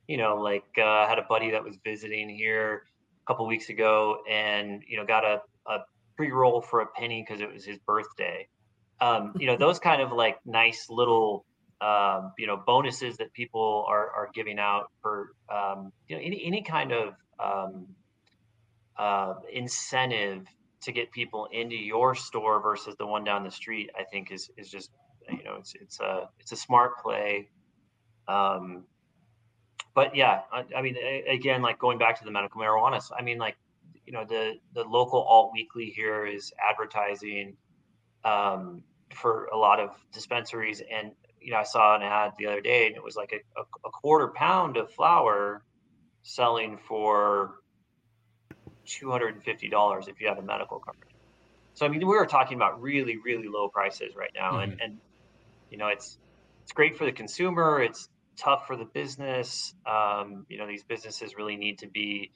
you 0.08 0.16
know 0.16 0.36
like 0.36 0.64
uh, 0.78 0.84
i 0.84 1.06
had 1.08 1.18
a 1.18 1.26
buddy 1.28 1.50
that 1.50 1.62
was 1.62 1.76
visiting 1.84 2.28
here 2.28 2.84
a 3.22 3.26
couple 3.26 3.46
weeks 3.46 3.68
ago 3.68 4.18
and 4.30 4.82
you 4.86 4.96
know 4.96 5.04
got 5.04 5.24
a, 5.24 5.40
a 5.66 5.78
pre-roll 6.16 6.60
for 6.60 6.80
a 6.80 6.86
penny 6.86 7.22
because 7.22 7.40
it 7.40 7.52
was 7.52 7.64
his 7.64 7.78
birthday. 7.78 8.48
Um, 9.00 9.32
you 9.38 9.46
know 9.46 9.56
those 9.56 9.78
kind 9.78 10.02
of 10.02 10.12
like 10.12 10.38
nice 10.44 10.88
little 10.88 11.44
um, 11.80 12.32
you 12.38 12.46
know 12.46 12.56
bonuses 12.56 13.18
that 13.18 13.32
people 13.32 13.84
are 13.88 14.10
are 14.10 14.30
giving 14.34 14.58
out 14.58 14.90
for 15.02 15.32
um, 15.48 15.92
you 16.08 16.16
know 16.16 16.22
any 16.22 16.42
any 16.44 16.62
kind 16.62 16.92
of 16.92 17.14
um, 17.38 17.86
uh, 18.98 19.34
incentive 19.52 20.46
to 20.86 20.92
get 20.92 21.10
people 21.10 21.48
into 21.52 21.76
your 21.76 22.14
store 22.14 22.60
versus 22.60 22.94
the 22.96 23.06
one 23.06 23.24
down 23.24 23.42
the 23.42 23.50
street, 23.50 23.90
I 23.98 24.04
think 24.04 24.30
is 24.30 24.50
is 24.56 24.70
just 24.70 24.90
you 25.28 25.42
know 25.44 25.56
it's 25.58 25.74
it's 25.74 26.00
a 26.00 26.28
it's 26.38 26.52
a 26.52 26.56
smart 26.56 26.98
play. 27.02 27.48
Um, 28.28 28.84
but 29.94 30.14
yeah, 30.14 30.42
I, 30.52 30.64
I 30.76 30.82
mean, 30.82 30.96
again, 31.28 31.60
like 31.60 31.78
going 31.78 31.98
back 31.98 32.18
to 32.20 32.24
the 32.24 32.30
medical 32.30 32.60
marijuana, 32.60 33.02
I 33.18 33.22
mean, 33.22 33.38
like 33.38 33.56
you 34.06 34.12
know 34.12 34.24
the 34.24 34.54
the 34.74 34.84
local 34.84 35.22
alt 35.22 35.50
weekly 35.52 35.86
here 35.86 36.24
is 36.24 36.52
advertising 36.70 37.56
um, 38.24 38.84
for 39.12 39.46
a 39.46 39.56
lot 39.56 39.80
of 39.80 39.90
dispensaries 40.12 40.82
and 40.88 41.10
you 41.40 41.52
know, 41.52 41.58
I 41.58 41.62
saw 41.62 41.94
an 41.94 42.02
ad 42.02 42.32
the 42.38 42.46
other 42.46 42.60
day, 42.60 42.88
and 42.88 42.96
it 42.96 43.02
was 43.02 43.14
like 43.14 43.32
a, 43.32 43.60
a, 43.60 43.64
a 43.86 43.90
quarter 43.90 44.32
pound 44.34 44.76
of 44.76 44.90
flower 44.90 45.62
selling 46.22 46.76
for 46.76 47.60
two 48.86 49.10
hundred 49.10 49.34
and 49.34 49.42
fifty 49.42 49.68
dollars 49.68 50.08
if 50.08 50.20
you 50.20 50.28
have 50.28 50.38
a 50.38 50.42
medical 50.42 50.78
card. 50.78 50.96
So 51.74 51.84
I 51.84 51.88
mean, 51.88 52.00
we 52.00 52.06
were 52.06 52.26
talking 52.26 52.56
about 52.56 52.80
really, 52.80 53.18
really 53.18 53.48
low 53.48 53.68
prices 53.68 54.16
right 54.16 54.32
now, 54.34 54.52
mm-hmm. 54.52 54.72
and 54.72 54.80
and 54.80 54.98
you 55.70 55.78
know, 55.78 55.88
it's 55.88 56.18
it's 56.62 56.72
great 56.72 56.96
for 56.96 57.04
the 57.04 57.12
consumer. 57.12 57.82
It's 57.82 58.08
tough 58.36 58.66
for 58.66 58.76
the 58.76 58.84
business. 58.84 59.74
Um, 59.86 60.46
you 60.48 60.58
know, 60.58 60.66
these 60.66 60.84
businesses 60.84 61.36
really 61.36 61.56
need 61.56 61.78
to 61.80 61.86
be 61.86 62.30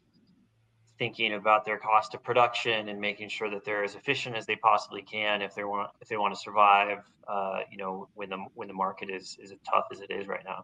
thinking 1.00 1.33
about 1.33 1.64
their 1.64 1.78
cost 1.78 2.14
of 2.14 2.23
production 2.23 2.90
and 2.90 3.00
making 3.00 3.30
sure 3.30 3.49
that 3.50 3.64
they're 3.64 3.83
as 3.83 3.95
efficient 3.95 4.37
as 4.37 4.45
they 4.45 4.54
possibly 4.57 5.00
can 5.00 5.40
if 5.40 5.54
they 5.54 5.64
want 5.64 5.90
if 6.02 6.09
they 6.09 6.19
want 6.19 6.35
to 6.35 6.38
survive 6.38 6.99
uh, 7.26 7.61
you 7.71 7.78
know 7.78 8.07
when 8.14 8.28
the 8.28 8.37
when 8.54 8.69
the 8.69 8.75
market 8.75 9.09
is 9.11 9.38
is 9.42 9.50
as 9.50 9.59
tough 9.73 9.87
as 9.90 10.02
it 10.02 10.11
is 10.11 10.28
right 10.28 10.45
now 10.45 10.62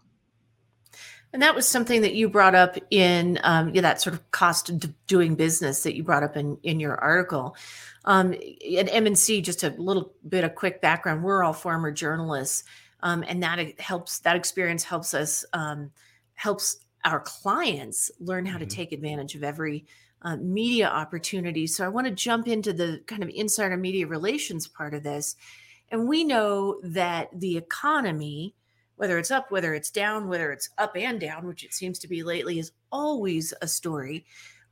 and 1.37 1.43
that 1.43 1.55
was 1.55 1.69
something 1.69 2.00
that 2.00 2.14
you 2.14 2.31
brought 2.31 2.55
up 2.55 2.78
in 2.90 3.38
um, 3.45 3.75
yeah, 3.75 3.83
that 3.83 4.00
sort 4.00 4.14
of 4.14 4.31
cost 4.31 4.71
of 4.71 5.07
doing 5.07 5.35
business 5.35 5.83
that 5.83 5.95
you 5.95 6.02
brought 6.02 6.23
up 6.23 6.35
in 6.35 6.57
in 6.62 6.81
your 6.81 6.95
article 6.97 7.55
um, 8.07 8.33
at 8.33 8.88
MNC. 8.88 9.45
Just 9.45 9.62
a 9.62 9.69
little 9.76 10.14
bit 10.26 10.45
of 10.45 10.55
quick 10.55 10.81
background: 10.81 11.23
we're 11.23 11.45
all 11.45 11.52
former 11.52 11.93
journalists, 11.93 12.64
um, 13.02 13.23
and 13.28 13.43
that 13.43 13.78
helps. 13.78 14.21
That 14.21 14.35
experience 14.35 14.83
helps 14.83 15.12
us 15.12 15.45
um, 15.52 15.90
helps 16.37 16.78
our 17.05 17.21
clients 17.21 18.11
learn 18.19 18.47
how 18.47 18.57
to 18.57 18.64
mm-hmm. 18.64 18.75
take 18.75 18.93
advantage 18.93 19.35
of 19.35 19.45
every 19.45 19.85
uh, 20.23 20.38
media 20.38 20.88
opportunity. 20.88 21.66
So 21.66 21.85
I 21.85 21.88
want 21.88 22.07
to 22.07 22.14
jump 22.14 22.49
into 22.49 22.73
the 22.73 23.02
kind 23.07 23.23
of 23.23 23.28
insider 23.28 23.76
media 23.76 24.07
relations 24.07 24.69
part 24.69 24.95
of 24.95 25.02
this. 25.02 25.37
And 25.90 26.09
we 26.09 26.25
know 26.25 26.81
that 26.83 27.28
the 27.38 27.59
economy, 27.59 28.55
whether 28.97 29.19
it's 29.19 29.31
up, 29.31 29.50
whether 29.50 29.75
it's 29.75 29.91
down, 29.91 30.29
whether 30.29 30.53
it's 30.53 30.71
up 30.79 30.97
and 30.97 31.21
down, 31.21 31.47
which 31.47 31.65
it 31.65 31.73
seems 31.73 31.99
to 32.00 32.09
be 32.09 32.23
lately, 32.23 32.59
is 32.59 32.73
always 32.91 33.55
a 33.62 33.69
story. 33.69 34.25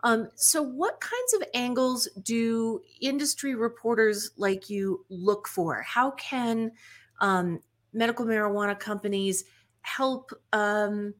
Um, 0.03 0.29
so, 0.35 0.63
what 0.63 1.01
kinds 1.01 1.35
of 1.35 1.45
angles 1.55 2.09
do 2.23 2.81
industry 3.01 3.55
reporters 3.55 4.31
like 4.37 4.69
you 4.69 5.05
look 5.09 5.49
for? 5.49 5.83
How 5.83 6.11
can 6.13 6.73
um, 7.21 7.61
medical 7.93 8.27
marijuana 8.27 8.79
companies 8.79 9.45
help 9.81 10.31
um, 10.53 11.15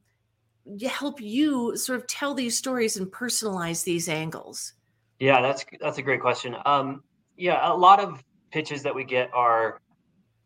help 0.87 1.21
you 1.21 1.77
sort 1.77 1.99
of 1.99 2.07
tell 2.07 2.35
these 2.35 2.59
stories 2.59 2.97
and 2.97 3.07
personalize 3.11 3.85
these 3.85 4.09
angles? 4.09 4.75
Yeah, 5.19 5.41
that's 5.41 5.65
that's 5.81 5.99
a 5.99 6.03
great 6.03 6.21
question. 6.21 6.57
Um, 6.67 7.03
yeah, 7.37 7.73
a 7.73 7.75
lot 7.75 8.01
of 8.01 8.23
pitches 8.51 8.83
that 8.83 8.95
we 8.95 9.05
get 9.05 9.33
are 9.33 9.81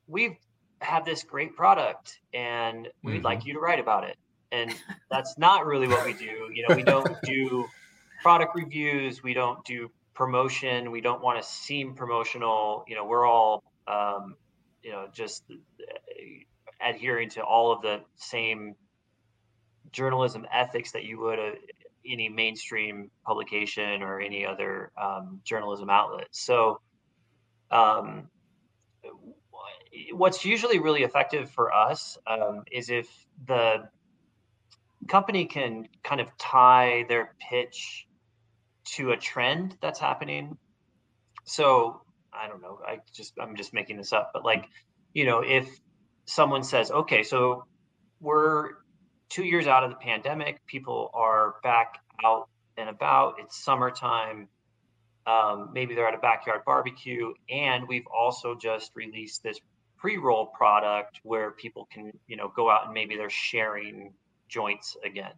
we 0.06 0.38
have 0.80 1.04
this 1.04 1.22
great 1.22 1.56
product 1.56 2.20
and 2.32 2.88
we'd 3.02 3.16
mm-hmm. 3.16 3.24
like 3.24 3.46
you 3.46 3.54
to 3.54 3.60
write 3.60 3.80
about 3.80 4.04
it. 4.04 4.16
And 4.52 4.74
that's 5.10 5.36
not 5.38 5.66
really 5.66 5.88
what 5.88 6.04
we 6.06 6.12
do. 6.12 6.50
You 6.52 6.66
know, 6.68 6.74
we 6.74 6.82
don't 6.82 7.16
do 7.22 7.66
product 8.22 8.54
reviews, 8.54 9.22
we 9.22 9.34
don't 9.34 9.64
do 9.64 9.90
promotion, 10.14 10.90
we 10.90 11.00
don't 11.00 11.22
want 11.22 11.40
to 11.40 11.48
seem 11.48 11.94
promotional. 11.94 12.84
You 12.88 12.96
know, 12.96 13.04
we're 13.04 13.26
all 13.26 13.62
um, 13.86 14.36
you 14.82 14.92
know, 14.92 15.08
just 15.12 15.44
uh, 15.50 16.86
adhering 16.86 17.30
to 17.30 17.42
all 17.42 17.72
of 17.72 17.82
the 17.82 18.00
same 18.16 18.74
journalism 19.92 20.46
ethics 20.52 20.92
that 20.92 21.04
you 21.04 21.18
would 21.20 21.38
a, 21.38 21.52
any 22.06 22.28
mainstream 22.28 23.10
publication 23.26 24.02
or 24.02 24.20
any 24.20 24.46
other 24.46 24.92
um, 25.00 25.40
journalism 25.44 25.90
outlet. 25.90 26.28
So, 26.30 26.80
um, 27.70 28.28
what's 30.12 30.44
usually 30.44 30.78
really 30.78 31.02
effective 31.02 31.50
for 31.50 31.72
us 31.72 32.18
um, 32.26 32.64
is 32.70 32.90
if 32.90 33.08
the 33.46 33.88
company 35.08 35.46
can 35.46 35.88
kind 36.02 36.20
of 36.20 36.28
tie 36.38 37.04
their 37.08 37.34
pitch 37.38 38.06
to 38.84 39.12
a 39.12 39.16
trend 39.16 39.76
that's 39.80 40.00
happening. 40.00 40.56
So, 41.44 42.02
I 42.32 42.48
don't 42.48 42.60
know. 42.60 42.80
I 42.86 42.98
just 43.12 43.34
I'm 43.40 43.56
just 43.56 43.72
making 43.72 43.96
this 43.96 44.12
up, 44.12 44.30
but 44.32 44.44
like, 44.44 44.66
you 45.14 45.24
know, 45.24 45.40
if 45.40 45.68
someone 46.26 46.62
says, 46.62 46.90
"Okay, 46.90 47.22
so 47.22 47.64
we're 48.20 48.70
two 49.28 49.44
years 49.44 49.66
out 49.66 49.84
of 49.84 49.90
the 49.90 49.96
pandemic, 49.96 50.64
people 50.66 51.10
are 51.14 51.56
back 51.62 51.98
out 52.24 52.48
and 52.76 52.88
about. 52.88 53.34
It's 53.38 53.62
summertime. 53.62 54.48
Um, 55.26 55.70
maybe 55.72 55.94
they're 55.94 56.08
at 56.08 56.14
a 56.14 56.18
backyard 56.18 56.62
barbecue, 56.64 57.34
and 57.50 57.86
we've 57.86 58.06
also 58.06 58.54
just 58.54 58.92
released 58.94 59.42
this 59.42 59.60
pre-roll 59.98 60.46
product 60.46 61.20
where 61.22 61.50
people 61.50 61.88
can, 61.92 62.12
you 62.26 62.36
know, 62.36 62.52
go 62.54 62.70
out 62.70 62.84
and 62.86 62.94
maybe 62.94 63.16
they're 63.16 63.30
sharing 63.30 64.12
joints 64.48 64.96
again. 65.04 65.34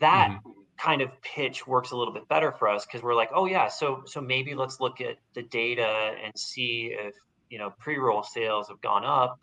That 0.00 0.30
mm-hmm. 0.30 0.50
kind 0.76 1.02
of 1.02 1.10
pitch 1.22 1.66
works 1.66 1.90
a 1.90 1.96
little 1.96 2.14
bit 2.14 2.28
better 2.28 2.52
for 2.52 2.68
us 2.68 2.84
because 2.86 3.02
we're 3.02 3.14
like, 3.14 3.30
oh 3.34 3.46
yeah, 3.46 3.68
so 3.68 4.02
so 4.06 4.20
maybe 4.20 4.54
let's 4.54 4.80
look 4.80 5.00
at 5.00 5.16
the 5.34 5.42
data 5.42 6.14
and 6.24 6.32
see 6.36 6.94
if 6.98 7.14
you 7.48 7.58
know 7.58 7.72
pre-roll 7.78 8.22
sales 8.22 8.68
have 8.68 8.80
gone 8.80 9.04
up, 9.04 9.40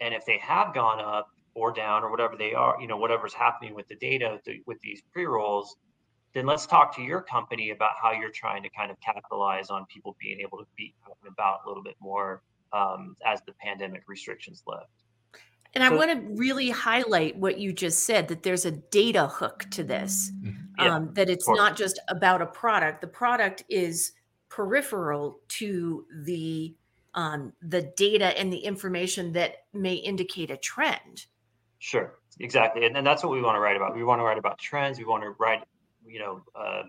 and 0.00 0.12
if 0.14 0.26
they 0.26 0.38
have 0.38 0.74
gone 0.74 1.00
up, 1.00 1.28
or 1.58 1.72
down 1.72 2.04
or 2.04 2.10
whatever 2.10 2.36
they 2.36 2.54
are, 2.54 2.76
you 2.80 2.86
know, 2.86 2.96
whatever's 2.96 3.34
happening 3.34 3.74
with 3.74 3.88
the 3.88 3.96
data 3.96 4.38
with 4.66 4.80
these 4.80 5.02
pre-rolls, 5.12 5.76
then 6.34 6.46
let's 6.46 6.66
talk 6.66 6.94
to 6.96 7.02
your 7.02 7.20
company 7.20 7.70
about 7.70 7.92
how 8.00 8.12
you're 8.12 8.30
trying 8.30 8.62
to 8.62 8.68
kind 8.70 8.90
of 8.90 9.00
capitalize 9.00 9.70
on 9.70 9.84
people 9.86 10.16
being 10.20 10.40
able 10.40 10.58
to 10.58 10.66
be 10.76 10.94
out 11.06 11.16
and 11.22 11.32
about 11.32 11.60
a 11.64 11.68
little 11.68 11.82
bit 11.82 11.96
more 12.00 12.42
um, 12.72 13.16
as 13.24 13.40
the 13.46 13.52
pandemic 13.52 14.02
restrictions 14.08 14.62
lift. 14.66 14.84
And 15.74 15.84
I 15.84 15.90
want 15.94 16.10
to 16.10 16.34
really 16.34 16.70
highlight 16.70 17.36
what 17.36 17.58
you 17.58 17.72
just 17.72 18.04
said 18.04 18.28
that 18.28 18.42
there's 18.42 18.64
a 18.64 18.70
data 18.70 19.26
hook 19.26 19.66
to 19.72 19.84
this, 19.84 20.32
mm-hmm. 20.34 20.50
yeah, 20.78 20.96
um, 20.96 21.12
that 21.12 21.28
it's 21.28 21.48
not 21.48 21.76
just 21.76 22.00
about 22.08 22.40
a 22.40 22.46
product. 22.46 23.02
The 23.02 23.06
product 23.06 23.64
is 23.68 24.12
peripheral 24.48 25.40
to 25.48 26.06
the 26.24 26.74
um, 27.14 27.52
the 27.60 27.82
data 27.96 28.38
and 28.38 28.52
the 28.52 28.58
information 28.58 29.32
that 29.32 29.64
may 29.72 29.94
indicate 29.94 30.50
a 30.50 30.56
trend. 30.56 31.26
Sure, 31.78 32.18
exactly, 32.40 32.86
and, 32.86 32.96
and 32.96 33.06
that's 33.06 33.22
what 33.22 33.32
we 33.32 33.42
want 33.42 33.56
to 33.56 33.60
write 33.60 33.76
about. 33.76 33.94
We 33.94 34.04
want 34.04 34.20
to 34.20 34.24
write 34.24 34.38
about 34.38 34.58
trends. 34.58 34.98
We 34.98 35.04
want 35.04 35.22
to 35.22 35.30
write, 35.38 35.64
you 36.06 36.18
know, 36.18 36.42
uh, 36.54 36.84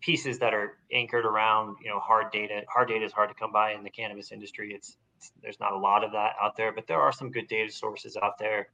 pieces 0.00 0.38
that 0.40 0.52
are 0.52 0.78
anchored 0.92 1.24
around, 1.24 1.76
you 1.82 1.90
know, 1.90 2.00
hard 2.00 2.30
data. 2.32 2.62
Hard 2.68 2.88
data 2.88 3.04
is 3.04 3.12
hard 3.12 3.30
to 3.30 3.34
come 3.34 3.52
by 3.52 3.72
in 3.72 3.82
the 3.82 3.90
cannabis 3.90 4.32
industry. 4.32 4.72
It's, 4.74 4.88
it's 4.88 4.96
there's 5.42 5.60
not 5.60 5.72
a 5.72 5.78
lot 5.78 6.04
of 6.04 6.12
that 6.12 6.32
out 6.42 6.56
there, 6.56 6.72
but 6.72 6.86
there 6.86 7.00
are 7.00 7.12
some 7.12 7.30
good 7.30 7.48
data 7.48 7.70
sources 7.72 8.16
out 8.22 8.38
there. 8.38 8.68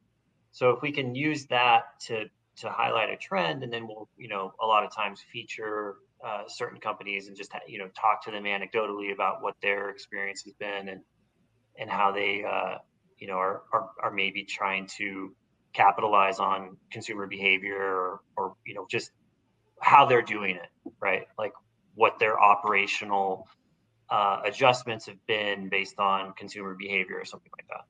So 0.52 0.70
if 0.70 0.82
we 0.82 0.92
can 0.92 1.14
use 1.14 1.46
that 1.46 2.00
to 2.06 2.26
to 2.56 2.70
highlight 2.70 3.10
a 3.10 3.16
trend, 3.16 3.62
and 3.62 3.72
then 3.72 3.86
we'll, 3.86 4.08
you 4.16 4.28
know, 4.28 4.52
a 4.60 4.66
lot 4.66 4.84
of 4.84 4.92
times 4.92 5.20
feature 5.32 5.96
uh, 6.24 6.42
certain 6.48 6.80
companies 6.80 7.28
and 7.28 7.36
just 7.36 7.52
you 7.68 7.78
know 7.78 7.88
talk 7.88 8.24
to 8.24 8.30
them 8.30 8.44
anecdotally 8.44 9.12
about 9.12 9.42
what 9.42 9.54
their 9.62 9.90
experience 9.90 10.42
has 10.42 10.52
been 10.54 10.88
and 10.88 11.00
and 11.78 11.88
how 11.88 12.10
they 12.10 12.44
uh, 12.44 12.78
you 13.18 13.28
know 13.28 13.34
are, 13.34 13.62
are 13.72 13.90
are 14.02 14.10
maybe 14.10 14.44
trying 14.44 14.86
to 14.86 15.34
capitalize 15.72 16.40
on 16.40 16.76
consumer 16.90 17.26
behavior 17.26 17.80
or, 17.80 18.20
or 18.36 18.54
you 18.66 18.74
know 18.74 18.86
just 18.90 19.12
how 19.80 20.06
they're 20.06 20.22
doing 20.22 20.56
it 20.56 20.92
right 21.00 21.26
like 21.38 21.52
what 21.94 22.18
their 22.18 22.40
operational 22.40 23.46
uh, 24.10 24.40
adjustments 24.44 25.06
have 25.06 25.24
been 25.26 25.68
based 25.68 25.98
on 25.98 26.32
consumer 26.34 26.74
behavior 26.74 27.18
or 27.18 27.24
something 27.24 27.50
like 27.58 27.66
that 27.68 27.84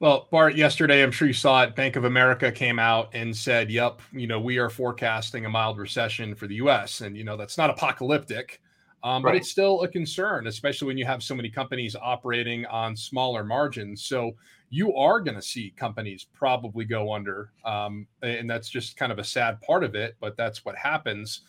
Well, 0.00 0.28
Bart, 0.30 0.56
yesterday, 0.56 1.02
I'm 1.02 1.12
sure 1.12 1.28
you 1.28 1.34
saw 1.34 1.62
it. 1.62 1.74
Bank 1.74 1.96
of 1.96 2.04
America 2.04 2.52
came 2.52 2.78
out 2.78 3.10
and 3.14 3.34
said, 3.34 3.70
"Yep, 3.70 4.02
you 4.12 4.26
know, 4.26 4.40
we 4.40 4.58
are 4.58 4.68
forecasting 4.68 5.46
a 5.46 5.48
mild 5.48 5.78
recession 5.78 6.34
for 6.34 6.46
the 6.46 6.56
U.S." 6.56 7.00
And 7.00 7.16
you 7.16 7.24
know, 7.24 7.36
that's 7.36 7.56
not 7.56 7.70
apocalyptic, 7.70 8.60
um, 9.02 9.22
right. 9.22 9.32
but 9.32 9.36
it's 9.36 9.50
still 9.50 9.82
a 9.82 9.88
concern, 9.88 10.46
especially 10.46 10.88
when 10.88 10.98
you 10.98 11.06
have 11.06 11.22
so 11.22 11.34
many 11.34 11.48
companies 11.48 11.94
operating 11.94 12.66
on 12.66 12.96
smaller 12.96 13.44
margins. 13.44 14.02
So 14.02 14.32
you 14.70 14.94
are 14.96 15.20
going 15.20 15.36
to 15.36 15.42
see 15.42 15.72
companies 15.76 16.26
probably 16.34 16.84
go 16.84 17.12
under, 17.12 17.52
um, 17.64 18.06
and 18.22 18.50
that's 18.50 18.68
just 18.68 18.96
kind 18.96 19.12
of 19.12 19.18
a 19.18 19.24
sad 19.24 19.60
part 19.60 19.84
of 19.84 19.94
it. 19.94 20.16
But 20.20 20.36
that's 20.36 20.64
what 20.64 20.74
happens. 20.74 21.42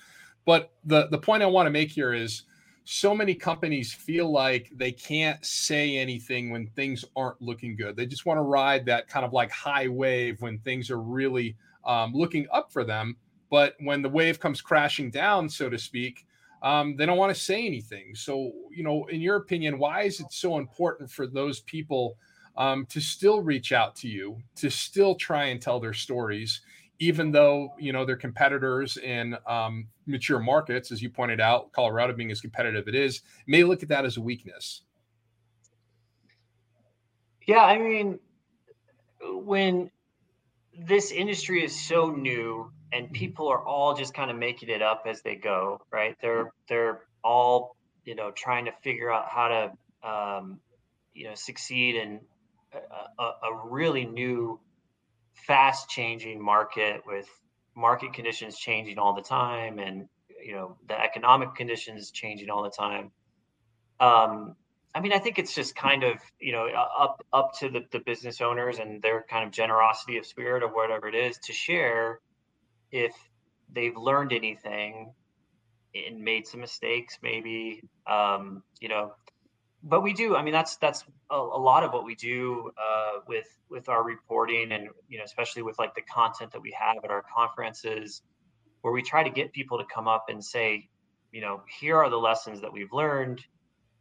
But 0.45 0.71
the 0.83 1.07
the 1.07 1.17
point 1.17 1.43
I 1.43 1.47
want 1.47 1.65
to 1.65 1.71
make 1.71 1.91
here 1.91 2.13
is 2.13 2.43
so 2.85 3.15
many 3.15 3.33
companies 3.33 3.91
feel 3.91 4.31
like 4.31 4.71
they 4.75 4.91
can't 4.91 5.43
say 5.43 5.97
anything 5.97 6.51
when 6.51 6.67
things 6.67 7.03
aren't 7.15 7.41
looking 7.41 7.75
good. 7.75 7.95
They 7.95 8.05
just 8.05 8.27
want 8.27 8.37
to 8.37 8.43
ride 8.43 8.85
that 8.85 9.07
kind 9.07 9.25
of 9.25 9.33
like 9.33 9.49
high 9.49 9.87
wave 9.87 10.39
when 10.41 10.59
things 10.59 10.91
are 10.91 11.01
really 11.01 11.57
um, 11.83 12.13
looking 12.13 12.45
up 12.53 12.71
for 12.71 12.83
them. 12.83 13.17
But 13.49 13.75
when 13.79 14.03
the 14.03 14.09
wave 14.09 14.39
comes 14.39 14.61
crashing 14.61 15.09
down, 15.09 15.49
so 15.49 15.67
to 15.67 15.79
speak, 15.79 16.27
um, 16.61 16.95
they 16.95 17.07
don't 17.07 17.17
want 17.17 17.33
to 17.35 17.39
say 17.39 17.65
anything. 17.65 18.13
So, 18.13 18.51
you 18.69 18.83
know, 18.83 19.05
in 19.05 19.19
your 19.19 19.37
opinion, 19.37 19.79
why 19.79 20.03
is 20.03 20.19
it 20.19 20.31
so 20.31 20.57
important 20.57 21.09
for 21.09 21.25
those 21.25 21.61
people 21.61 22.17
um, 22.55 22.85
to 22.87 23.01
still 23.01 23.41
reach 23.41 23.71
out 23.71 23.95
to 23.97 24.07
you, 24.07 24.37
to 24.57 24.69
still 24.69 25.15
try 25.15 25.45
and 25.45 25.61
tell 25.61 25.79
their 25.79 25.93
stories, 25.93 26.61
even 26.99 27.31
though 27.31 27.73
you 27.77 27.91
know 27.91 28.05
their 28.05 28.15
competitors 28.15 28.97
in 28.97 29.35
um, 29.47 29.87
mature 30.05 30.39
markets, 30.39 30.91
as 30.91 31.01
you 31.01 31.09
pointed 31.09 31.41
out, 31.41 31.71
Colorado 31.71 32.13
being 32.13 32.31
as 32.31 32.41
competitive 32.41 32.87
it 32.87 32.95
is, 32.95 33.21
may 33.47 33.63
look 33.63 33.83
at 33.83 33.89
that 33.89 34.05
as 34.05 34.17
a 34.17 34.21
weakness. 34.21 34.81
Yeah, 37.45 37.63
I 37.63 37.77
mean, 37.77 38.19
when 39.21 39.91
this 40.77 41.11
industry 41.11 41.63
is 41.63 41.79
so 41.87 42.09
new 42.09 42.71
and 42.91 43.11
people 43.11 43.47
are 43.47 43.63
all 43.63 43.95
just 43.95 44.13
kind 44.13 44.31
of 44.31 44.37
making 44.37 44.69
it 44.69 44.81
up 44.81 45.03
as 45.07 45.21
they 45.21 45.35
go, 45.35 45.81
right? 45.91 46.15
They're 46.21 46.51
they're 46.67 47.01
all 47.23 47.75
you 48.03 48.15
know 48.15 48.31
trying 48.31 48.65
to 48.65 48.71
figure 48.83 49.11
out 49.11 49.27
how 49.29 49.47
to 49.47 50.09
um, 50.09 50.59
you 51.13 51.25
know 51.25 51.35
succeed 51.35 51.95
in 51.95 52.19
a, 52.73 53.21
a, 53.21 53.25
a 53.25 53.67
really 53.69 54.05
new 54.05 54.59
fast 55.35 55.89
changing 55.89 56.43
market 56.43 57.01
with 57.05 57.27
market 57.75 58.13
conditions 58.13 58.57
changing 58.57 58.97
all 58.97 59.13
the 59.13 59.21
time 59.21 59.79
and 59.79 60.07
you 60.43 60.53
know 60.53 60.77
the 60.87 60.99
economic 60.99 61.55
conditions 61.55 62.11
changing 62.11 62.49
all 62.49 62.63
the 62.63 62.69
time. 62.69 63.11
Um, 63.99 64.55
i 64.95 65.01
mean 65.01 65.11
i 65.13 65.19
think 65.19 65.37
it's 65.37 65.53
just 65.53 65.75
kind 65.75 66.03
of 66.03 66.17
you 66.39 66.53
know 66.53 66.67
up 66.67 67.23
up 67.33 67.53
to 67.59 67.69
the, 67.69 67.85
the 67.91 67.99
business 67.99 68.41
owners 68.41 68.79
and 68.79 69.01
their 69.01 69.25
kind 69.29 69.45
of 69.45 69.51
generosity 69.51 70.17
of 70.17 70.25
spirit 70.25 70.63
or 70.63 70.69
whatever 70.73 71.07
it 71.07 71.15
is 71.15 71.37
to 71.37 71.53
share 71.53 72.19
if 72.91 73.13
they've 73.71 73.97
learned 73.97 74.31
anything 74.31 75.13
and 75.93 76.19
made 76.19 76.47
some 76.47 76.61
mistakes 76.61 77.17
maybe 77.21 77.81
um, 78.07 78.63
you 78.79 78.89
know 78.89 79.13
but 79.87 80.01
we 80.01 80.13
do. 80.13 80.35
I 80.35 80.41
mean, 80.41 80.51
that's 80.53 80.77
that's 80.77 81.03
a, 81.29 81.35
a 81.35 81.61
lot 81.61 81.83
of 81.83 81.93
what 81.93 82.03
we 82.03 82.15
do 82.15 82.71
uh, 82.77 83.19
with 83.27 83.47
with 83.69 83.87
our 83.87 84.03
reporting, 84.03 84.71
and 84.71 84.89
you 85.07 85.19
know, 85.19 85.23
especially 85.23 85.61
with 85.61 85.77
like 85.77 85.93
the 85.93 86.01
content 86.01 86.51
that 86.53 86.61
we 86.61 86.75
have 86.77 87.03
at 87.03 87.11
our 87.11 87.23
conferences, 87.33 88.23
where 88.81 88.91
we 88.91 89.03
try 89.03 89.23
to 89.23 89.29
get 89.29 89.53
people 89.53 89.77
to 89.77 89.85
come 89.93 90.07
up 90.07 90.25
and 90.27 90.43
say, 90.43 90.89
you 91.31 91.39
know, 91.39 91.61
here 91.79 91.97
are 91.97 92.09
the 92.09 92.17
lessons 92.17 92.61
that 92.61 92.73
we've 92.73 92.91
learned 92.91 93.45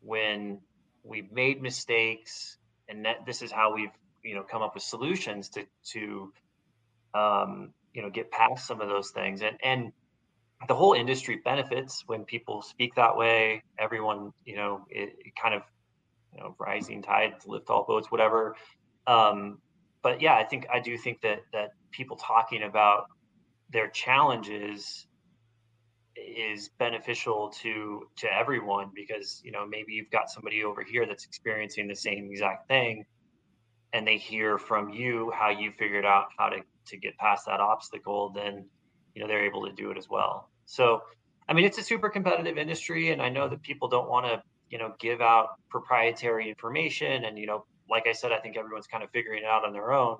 when 0.00 0.60
we've 1.02 1.30
made 1.30 1.60
mistakes, 1.60 2.56
and 2.88 3.04
that 3.04 3.26
this 3.26 3.42
is 3.42 3.52
how 3.52 3.74
we've 3.74 3.92
you 4.22 4.34
know 4.34 4.42
come 4.42 4.62
up 4.62 4.72
with 4.74 4.82
solutions 4.82 5.50
to 5.50 5.66
to 5.92 6.32
um, 7.14 7.74
you 7.92 8.00
know 8.00 8.08
get 8.08 8.30
past 8.30 8.66
some 8.66 8.80
of 8.80 8.88
those 8.88 9.10
things, 9.10 9.42
and 9.42 9.58
and 9.62 9.92
the 10.66 10.74
whole 10.74 10.94
industry 10.94 11.42
benefits 11.44 12.04
when 12.06 12.24
people 12.24 12.62
speak 12.62 12.94
that 12.94 13.18
way. 13.18 13.62
Everyone, 13.78 14.32
you 14.46 14.56
know, 14.56 14.86
it, 14.88 15.10
it 15.18 15.32
kind 15.36 15.54
of 15.54 15.62
you 16.34 16.40
know, 16.40 16.54
rising 16.58 17.02
tides 17.02 17.46
lift 17.46 17.70
all 17.70 17.84
boats, 17.86 18.10
whatever. 18.10 18.56
Um, 19.06 19.58
but 20.02 20.20
yeah, 20.20 20.34
I 20.34 20.44
think 20.44 20.66
I 20.72 20.80
do 20.80 20.96
think 20.98 21.20
that 21.22 21.40
that 21.52 21.70
people 21.90 22.16
talking 22.16 22.62
about 22.62 23.06
their 23.70 23.88
challenges 23.88 25.06
is 26.16 26.70
beneficial 26.78 27.50
to 27.62 28.08
to 28.16 28.32
everyone 28.32 28.90
because 28.94 29.40
you 29.44 29.50
know 29.50 29.66
maybe 29.66 29.92
you've 29.92 30.10
got 30.10 30.30
somebody 30.30 30.62
over 30.62 30.82
here 30.82 31.06
that's 31.06 31.24
experiencing 31.24 31.88
the 31.88 31.96
same 31.96 32.28
exact 32.30 32.68
thing 32.68 33.04
and 33.92 34.06
they 34.06 34.16
hear 34.16 34.58
from 34.58 34.90
you 34.90 35.32
how 35.34 35.50
you 35.50 35.72
figured 35.72 36.04
out 36.04 36.26
how 36.38 36.48
to 36.48 36.58
to 36.86 36.96
get 36.96 37.16
past 37.18 37.46
that 37.46 37.60
obstacle 37.60 38.30
then 38.30 38.64
you 39.14 39.22
know 39.22 39.26
they're 39.26 39.44
able 39.44 39.66
to 39.66 39.72
do 39.72 39.90
it 39.90 39.98
as 39.98 40.08
well 40.08 40.50
so 40.66 41.02
i 41.48 41.52
mean 41.52 41.64
it's 41.64 41.78
a 41.78 41.82
super 41.82 42.08
competitive 42.08 42.58
industry 42.58 43.10
and 43.10 43.20
i 43.20 43.28
know 43.28 43.48
that 43.48 43.60
people 43.62 43.88
don't 43.88 44.08
want 44.08 44.24
to 44.24 44.40
you 44.74 44.80
know 44.80 44.92
give 44.98 45.20
out 45.20 45.50
proprietary 45.70 46.48
information 46.48 47.24
and 47.24 47.38
you 47.38 47.46
know 47.46 47.64
like 47.88 48.08
i 48.08 48.12
said 48.12 48.32
i 48.32 48.38
think 48.40 48.56
everyone's 48.56 48.88
kind 48.88 49.04
of 49.04 49.10
figuring 49.10 49.44
it 49.44 49.46
out 49.46 49.64
on 49.64 49.72
their 49.72 49.92
own. 49.92 50.16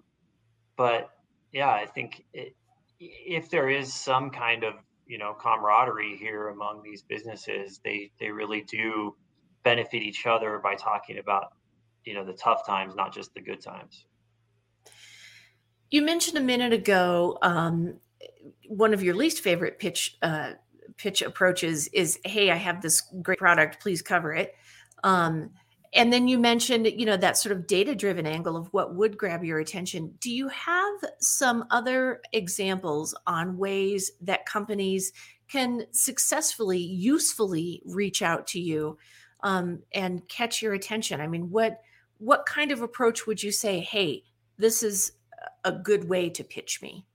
But 0.77 1.11
yeah 1.53 1.71
i 1.71 1.87
think 1.87 2.25
it, 2.33 2.55
if 3.01 3.51
there 3.51 3.69
is 3.69 3.93
some 3.93 4.31
kind 4.31 4.63
of 4.63 4.75
you 5.09 5.19
know 5.19 5.35
camaraderie 5.35 6.17
here 6.17 6.49
among 6.49 6.83
these 6.85 7.03
businesses 7.03 7.81
they 7.85 8.13
they 8.21 8.31
really 8.31 8.63
do 8.63 9.17
benefit 9.65 10.03
each 10.03 10.25
other 10.25 10.61
by 10.63 10.77
talking 10.77 11.19
about 11.19 11.49
you 12.05 12.15
know 12.15 12.25
the 12.25 12.35
tough 12.35 12.65
times 12.65 12.95
not 12.95 13.13
just 13.13 13.35
the 13.35 13.41
good 13.41 13.61
times. 13.61 14.05
You 15.91 16.03
mentioned 16.03 16.39
a 16.39 16.41
minute 16.41 16.73
ago 16.73 17.39
um, 17.43 17.95
one 18.69 18.95
of 18.95 19.03
your 19.03 19.17
least 19.17 19.41
favorite 19.41 19.81
pitch 19.81 20.17
uh, 20.23 20.53
pitch 20.97 21.23
approaches 21.23 21.89
is 21.89 22.19
hey 22.25 22.51
i 22.51 22.57
have 22.57 22.81
this 22.81 23.03
great 23.23 23.39
product 23.39 23.81
please 23.81 24.03
cover 24.03 24.33
it. 24.33 24.55
Um, 25.03 25.51
and 25.93 26.13
then 26.13 26.27
you 26.27 26.39
mentioned 26.39 26.87
you 26.87 27.07
know 27.07 27.17
that 27.17 27.37
sort 27.37 27.57
of 27.57 27.67
data 27.67 27.95
driven 27.95 28.27
angle 28.27 28.57
of 28.57 28.67
what 28.73 28.95
would 28.95 29.17
grab 29.17 29.45
your 29.45 29.61
attention. 29.61 30.15
Do 30.21 30.31
you 30.31 30.49
have 30.49 30.95
some 31.21 31.65
other 31.71 32.21
examples 32.33 33.15
on 33.27 33.57
ways 33.57 34.11
that 34.23 34.47
companies 34.47 35.13
can 35.49 35.85
successfully 35.93 36.79
usefully 36.79 37.83
reach 37.85 38.23
out 38.23 38.47
to 38.49 38.61
you 38.61 38.99
um, 39.43 39.83
and 39.93 40.27
catch 40.29 40.63
your 40.63 40.75
attention? 40.75 41.21
I 41.21 41.29
mean 41.29 41.51
what 41.51 41.81
what 42.19 42.47
kind 42.47 42.73
of 42.73 42.83
approach 42.83 43.27
would 43.27 43.43
you 43.43 43.53
say 43.53 43.81
hey 43.81 44.25
this 44.57 44.83
is 44.83 45.13
a 45.65 45.73
good 45.73 46.09
way 46.09 46.31
to 46.31 46.45
pitch 46.45 46.81
me 46.81 47.07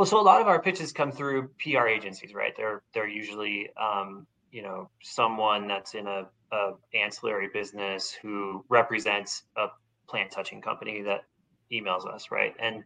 well, 0.00 0.06
so 0.06 0.18
a 0.18 0.22
lot 0.22 0.40
of 0.40 0.48
our 0.48 0.62
pitches 0.62 0.92
come 0.92 1.12
through 1.12 1.50
PR 1.62 1.86
agencies, 1.86 2.32
right? 2.32 2.54
They're 2.56 2.80
they're 2.94 3.06
usually 3.06 3.68
um, 3.76 4.26
you 4.50 4.62
know 4.62 4.88
someone 5.02 5.68
that's 5.68 5.94
in 5.94 6.06
a, 6.06 6.26
a 6.50 6.70
ancillary 6.94 7.50
business 7.52 8.10
who 8.10 8.64
represents 8.70 9.42
a 9.58 9.66
plant 10.08 10.30
touching 10.30 10.62
company 10.62 11.02
that 11.02 11.24
emails 11.70 12.10
us, 12.10 12.30
right? 12.30 12.54
And 12.58 12.82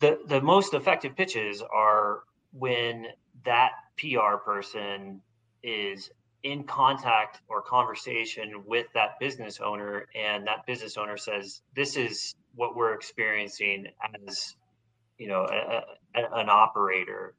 the 0.00 0.18
the 0.26 0.40
most 0.40 0.74
effective 0.74 1.14
pitches 1.14 1.62
are 1.72 2.24
when 2.52 3.06
that 3.44 3.70
PR 3.96 4.38
person 4.44 5.20
is 5.62 6.10
in 6.42 6.64
contact 6.64 7.42
or 7.48 7.62
conversation 7.62 8.64
with 8.66 8.88
that 8.94 9.20
business 9.20 9.60
owner 9.60 10.08
and 10.16 10.48
that 10.48 10.66
business 10.66 10.96
owner 10.96 11.16
says 11.16 11.60
this 11.76 11.96
is 11.96 12.34
what 12.56 12.74
we're 12.74 12.92
experiencing 12.92 13.86
as 14.28 14.56
you 15.18 15.28
know 15.28 15.46
a, 15.50 16.20
a, 16.20 16.40
an 16.40 16.48
operator 16.48 17.34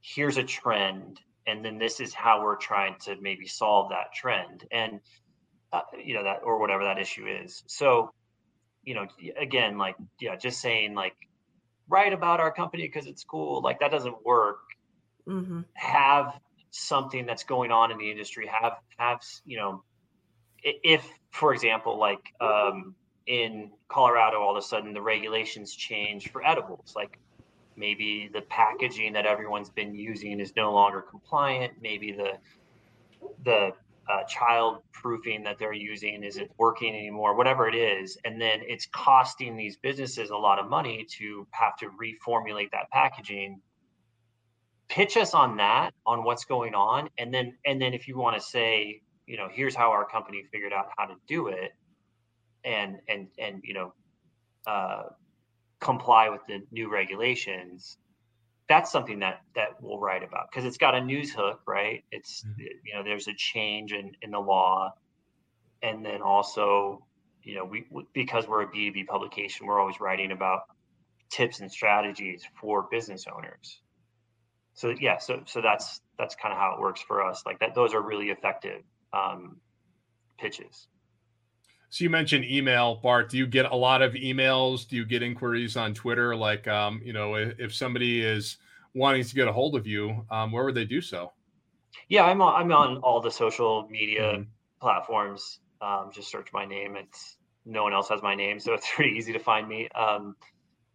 here's 0.00 0.36
a 0.36 0.42
trend 0.42 1.20
and 1.46 1.64
then 1.64 1.78
this 1.78 2.00
is 2.00 2.14
how 2.14 2.42
we're 2.42 2.56
trying 2.56 2.96
to 3.00 3.16
maybe 3.20 3.46
solve 3.46 3.90
that 3.90 4.12
trend 4.14 4.64
and 4.70 5.00
uh, 5.72 5.80
you 6.04 6.14
know 6.14 6.24
that 6.24 6.40
or 6.44 6.58
whatever 6.58 6.84
that 6.84 6.98
issue 6.98 7.26
is 7.26 7.62
so 7.66 8.12
you 8.84 8.94
know 8.94 9.06
again 9.40 9.78
like 9.78 9.96
yeah 10.20 10.36
just 10.36 10.60
saying 10.60 10.94
like 10.94 11.14
write 11.88 12.12
about 12.12 12.40
our 12.40 12.52
company 12.52 12.84
because 12.84 13.06
it's 13.06 13.24
cool 13.24 13.60
like 13.62 13.80
that 13.80 13.90
doesn't 13.90 14.24
work 14.24 14.60
mm-hmm. 15.28 15.60
have 15.74 16.38
something 16.70 17.26
that's 17.26 17.44
going 17.44 17.70
on 17.70 17.90
in 17.90 17.98
the 17.98 18.10
industry 18.10 18.46
have 18.46 18.74
have 18.96 19.20
you 19.44 19.56
know 19.56 19.82
if 20.62 21.06
for 21.30 21.52
example 21.52 21.98
like 21.98 22.22
um 22.40 22.94
in 23.26 23.70
Colorado, 23.88 24.40
all 24.40 24.56
of 24.56 24.56
a 24.56 24.66
sudden 24.66 24.92
the 24.92 25.02
regulations 25.02 25.74
change 25.74 26.30
for 26.30 26.44
edibles. 26.46 26.92
Like 26.96 27.18
maybe 27.76 28.30
the 28.32 28.42
packaging 28.42 29.12
that 29.14 29.26
everyone's 29.26 29.70
been 29.70 29.94
using 29.94 30.40
is 30.40 30.54
no 30.56 30.72
longer 30.72 31.02
compliant. 31.02 31.74
Maybe 31.80 32.12
the 32.12 32.32
the 33.44 33.72
uh, 34.10 34.24
child 34.24 34.82
proofing 34.92 35.44
that 35.44 35.58
they're 35.58 35.72
using 35.72 36.24
isn't 36.24 36.50
working 36.58 36.94
anymore. 36.94 37.36
Whatever 37.36 37.68
it 37.68 37.74
is, 37.74 38.18
and 38.24 38.40
then 38.40 38.60
it's 38.62 38.86
costing 38.86 39.56
these 39.56 39.76
businesses 39.76 40.30
a 40.30 40.36
lot 40.36 40.58
of 40.58 40.68
money 40.68 41.06
to 41.18 41.46
have 41.52 41.76
to 41.76 41.86
reformulate 41.90 42.70
that 42.72 42.90
packaging. 42.90 43.60
Pitch 44.88 45.16
us 45.16 45.32
on 45.32 45.56
that, 45.56 45.94
on 46.04 46.24
what's 46.24 46.44
going 46.44 46.74
on, 46.74 47.08
and 47.18 47.32
then 47.32 47.56
and 47.64 47.80
then 47.80 47.94
if 47.94 48.08
you 48.08 48.18
want 48.18 48.36
to 48.36 48.42
say, 48.42 49.00
you 49.26 49.36
know, 49.36 49.48
here's 49.50 49.74
how 49.74 49.90
our 49.90 50.04
company 50.04 50.42
figured 50.50 50.72
out 50.72 50.88
how 50.98 51.06
to 51.06 51.14
do 51.28 51.46
it 51.46 51.72
and 52.64 52.98
and 53.08 53.28
and 53.38 53.62
you 53.64 53.74
know 53.74 53.92
uh, 54.66 55.04
comply 55.80 56.28
with 56.28 56.40
the 56.46 56.62
new 56.70 56.90
regulations, 56.90 57.98
that's 58.68 58.90
something 58.90 59.18
that 59.20 59.40
that 59.54 59.80
we'll 59.80 59.98
write 59.98 60.22
about 60.22 60.50
because 60.50 60.64
it's 60.64 60.78
got 60.78 60.94
a 60.94 61.00
news 61.00 61.32
hook, 61.32 61.60
right? 61.66 62.04
It's 62.10 62.44
mm-hmm. 62.44 62.60
you 62.84 62.94
know 62.94 63.02
there's 63.02 63.28
a 63.28 63.34
change 63.36 63.92
in 63.92 64.12
in 64.22 64.30
the 64.30 64.40
law, 64.40 64.94
and 65.82 66.04
then 66.04 66.22
also 66.22 67.04
you 67.42 67.56
know 67.56 67.64
we 67.64 67.84
because 68.12 68.46
we're 68.46 68.62
a 68.62 68.68
B2B 68.68 69.06
publication, 69.06 69.66
we're 69.66 69.80
always 69.80 70.00
writing 70.00 70.32
about 70.32 70.62
tips 71.30 71.60
and 71.60 71.70
strategies 71.70 72.44
for 72.60 72.86
business 72.90 73.26
owners. 73.34 73.80
So 74.74 74.94
yeah, 74.98 75.18
so 75.18 75.42
so 75.46 75.60
that's 75.60 76.00
that's 76.18 76.34
kind 76.36 76.52
of 76.52 76.58
how 76.58 76.74
it 76.74 76.80
works 76.80 77.02
for 77.02 77.24
us. 77.24 77.42
Like 77.44 77.58
that, 77.60 77.74
those 77.74 77.94
are 77.94 78.00
really 78.00 78.30
effective 78.30 78.82
um, 79.12 79.56
pitches. 80.38 80.86
So 81.92 82.04
you 82.04 82.08
mentioned 82.08 82.46
email, 82.46 82.94
Bart. 82.94 83.28
Do 83.28 83.36
you 83.36 83.46
get 83.46 83.66
a 83.66 83.76
lot 83.76 84.00
of 84.00 84.14
emails? 84.14 84.88
Do 84.88 84.96
you 84.96 85.04
get 85.04 85.22
inquiries 85.22 85.76
on 85.76 85.92
Twitter? 85.92 86.34
Like, 86.34 86.66
um, 86.66 87.02
you 87.04 87.12
know, 87.12 87.34
if, 87.34 87.60
if, 87.60 87.74
somebody 87.74 88.22
is 88.22 88.56
wanting 88.94 89.22
to 89.22 89.34
get 89.34 89.46
a 89.46 89.52
hold 89.52 89.76
of 89.76 89.86
you, 89.86 90.24
um, 90.30 90.52
where 90.52 90.64
would 90.64 90.74
they 90.74 90.86
do 90.86 91.02
so? 91.02 91.32
Yeah, 92.08 92.24
I'm 92.24 92.40
on, 92.40 92.62
I'm 92.62 92.72
on 92.72 92.96
all 93.02 93.20
the 93.20 93.30
social 93.30 93.86
media 93.90 94.22
mm-hmm. 94.22 94.42
platforms. 94.80 95.58
Um, 95.82 96.08
just 96.14 96.30
search 96.30 96.48
my 96.54 96.64
name. 96.64 96.96
It's 96.96 97.36
no 97.66 97.82
one 97.82 97.92
else 97.92 98.08
has 98.08 98.22
my 98.22 98.34
name, 98.34 98.58
so 98.58 98.72
it's 98.72 98.88
pretty 98.94 99.10
easy 99.10 99.34
to 99.34 99.38
find 99.38 99.68
me. 99.68 99.90
Um, 99.90 100.34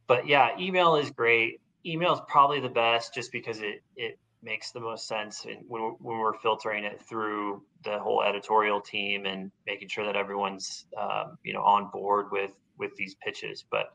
but 0.08 0.28
yeah, 0.28 0.58
email 0.60 0.96
is 0.96 1.12
great. 1.12 1.62
Email 1.86 2.16
is 2.16 2.22
probably 2.28 2.60
the 2.60 2.70
best, 2.70 3.14
just 3.14 3.32
because 3.32 3.60
it 3.60 3.84
it 3.96 4.18
makes 4.44 4.72
the 4.72 4.80
most 4.80 5.08
sense 5.08 5.46
when 5.68 5.82
when 6.00 6.20
we're 6.20 6.38
filtering 6.40 6.84
it 6.84 7.02
through 7.02 7.64
the 7.84 7.98
whole 8.00 8.24
editorial 8.24 8.80
team 8.80 9.26
and 9.26 9.52
making 9.66 9.88
sure 9.88 10.06
that 10.06 10.16
everyone's 10.16 10.86
um, 11.00 11.38
you 11.44 11.54
know 11.54 11.64
on 11.64 11.90
board 11.92 12.28
with 12.32 12.52
with 12.78 12.96
these 12.96 13.16
pitches. 13.16 13.66
But 13.70 13.88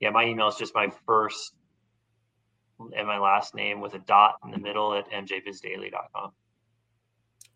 yeah, 0.00 0.10
my 0.10 0.24
email 0.24 0.48
is 0.48 0.56
just 0.56 0.74
my 0.74 0.88
first 1.06 1.54
and 2.96 3.06
my 3.06 3.18
last 3.18 3.54
name 3.54 3.80
with 3.80 3.94
a 3.94 3.98
dot 4.00 4.36
in 4.44 4.50
the 4.50 4.58
middle 4.58 4.94
at 4.94 5.10
mjbizdaily.com. 5.10 6.32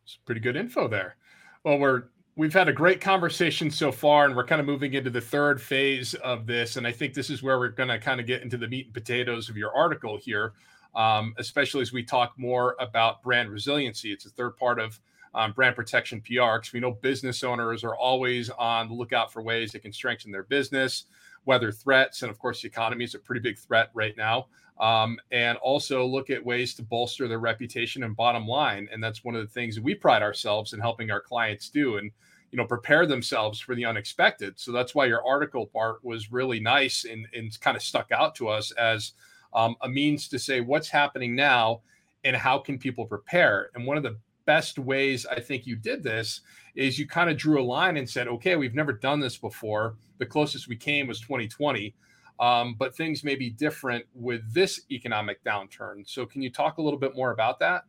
It's 0.05 0.19
pretty 0.25 0.41
good 0.41 0.57
info 0.57 0.89
there. 0.89 1.17
Well, 1.65 1.79
we're 1.79 2.05
we've 2.37 2.53
had 2.53 2.69
a 2.69 2.73
great 2.73 3.01
conversation 3.01 3.71
so 3.71 3.93
far, 3.93 4.25
and 4.25 4.35
we're 4.35 4.47
kind 4.47 4.61
of 4.61 4.67
moving 4.67 4.95
into 4.95 5.11
the 5.11 5.21
third 5.21 5.61
phase 5.61 6.15
of 6.15 6.47
this. 6.47 6.77
And 6.77 6.87
I 6.87 6.93
think 6.93 7.15
this 7.15 7.31
is 7.31 7.43
where 7.43 7.59
we're 7.59 7.69
going 7.69 7.89
to 7.89 7.99
kind 7.99 8.21
of 8.21 8.27
get 8.27 8.43
into 8.43 8.57
the 8.57 8.69
meat 8.69 8.87
and 8.87 8.95
potatoes 8.95 9.49
of 9.49 9.57
your 9.57 9.75
article 9.77 10.19
here, 10.19 10.55
um, 10.95 11.35
especially 11.39 11.83
as 11.83 11.93
we 11.93 12.03
talk 12.03 12.35
more 12.37 12.77
about 12.81 13.23
brand 13.23 13.51
resiliency. 13.51 14.13
It's 14.13 14.27
a 14.27 14.31
third 14.31 14.57
Bart 14.59 14.81
of 14.81 15.01
um, 15.35 15.53
brand 15.53 15.77
protection 15.77 16.21
PR 16.21 16.57
because 16.57 16.73
we 16.73 16.81
know 16.81 16.93
business 16.93 17.43
owners 17.43 17.85
are 17.85 17.97
always 17.97 18.51
on 18.51 18.89
the 18.89 18.95
lookout 18.95 19.33
for 19.33 19.43
ways 19.43 19.73
they 19.73 19.79
can 19.79 19.93
strengthen 19.93 20.31
their 20.31 20.43
business, 20.43 21.07
weather 21.47 21.73
threats, 21.73 22.23
and 22.23 22.31
of 22.31 22.39
course, 22.39 22.63
the 22.63 22.69
economy 22.69 23.05
is 23.05 23.15
a 23.15 23.19
pretty 23.19 23.41
big 23.41 23.59
threat 23.59 23.91
right 23.95 24.17
now. 24.17 24.47
Um, 24.81 25.19
and 25.31 25.59
also 25.59 26.05
look 26.05 26.31
at 26.31 26.45
ways 26.45 26.75
to 26.75 26.83
bolster 26.83 27.29
their 27.29 27.39
reputation 27.39 28.03
and 28.03 28.17
bottom 28.17 28.49
line. 28.49 28.89
And 28.91 29.03
that's 29.05 29.23
one 29.23 29.37
of 29.37 29.43
the 29.43 29.53
things 29.53 29.77
that 29.77 29.85
we 29.85 29.95
pride 29.95 30.23
ourselves 30.23 30.73
in 30.73 30.81
helping 30.81 31.11
our 31.11 31.21
clients 31.21 31.69
do. 31.69 31.99
And 31.99 32.11
you 32.51 32.59
know 32.59 32.67
prepare 32.67 33.07
themselves 33.07 33.59
for 33.59 33.75
the 33.75 33.87
unexpected 33.87 34.61
so 34.61 34.73
that's 34.73 34.95
why 34.95 35.07
your 35.07 35.27
article 35.27 35.67
part 35.67 36.05
was 36.05 36.31
really 36.31 36.61
nice 36.61 37.05
and, 37.05 37.27
and 37.35 37.59
kind 37.61 37.79
of 37.79 37.83
stuck 37.83 38.13
out 38.13 38.35
to 38.35 38.47
us 38.49 38.71
as 38.73 39.15
um, 39.55 39.77
a 39.83 39.89
means 39.89 40.29
to 40.29 40.39
say 40.39 40.61
what's 40.61 40.89
happening 40.89 41.35
now 41.35 41.81
and 42.25 42.37
how 42.37 42.59
can 42.59 42.79
people 42.79 43.05
prepare 43.05 43.71
and 43.75 43.87
one 43.87 43.97
of 43.97 44.03
the 44.03 44.17
best 44.45 44.79
ways 44.79 45.27
I 45.27 45.41
think 45.41 45.67
you 45.67 45.77
did 45.77 46.03
this 46.03 46.41
is 46.75 46.99
you 46.99 47.07
kind 47.07 47.31
of 47.31 47.37
drew 47.37 47.61
a 47.61 47.65
line 47.65 47.97
and 47.97 48.09
said, 48.09 48.29
okay, 48.29 48.57
we've 48.57 48.75
never 48.75 48.93
done 48.93 49.21
this 49.21 49.37
before. 49.37 49.97
The 50.19 50.27
closest 50.27 50.69
we 50.69 50.77
came 50.77 51.07
was 51.07 51.21
2020, 51.21 51.95
um, 52.41 52.75
but 52.79 52.97
things 52.97 53.25
may 53.25 53.35
be 53.35 53.51
different 53.51 54.05
with 54.15 54.43
this 54.53 54.81
economic 54.91 55.43
downturn. 55.45 56.09
So, 56.09 56.25
can 56.25 56.43
you 56.43 56.51
talk 56.51 56.79
a 56.79 56.83
little 56.83 56.99
bit 56.99 57.15
more 57.15 57.33
about 57.33 57.59
that? 57.61 57.85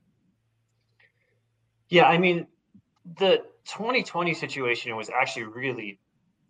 Yeah, 1.90 2.06
I 2.06 2.18
mean, 2.18 2.48
the 3.20 3.44
2020 3.66 4.34
situation 4.34 4.96
was 4.96 5.10
actually 5.10 5.46
really 5.46 6.00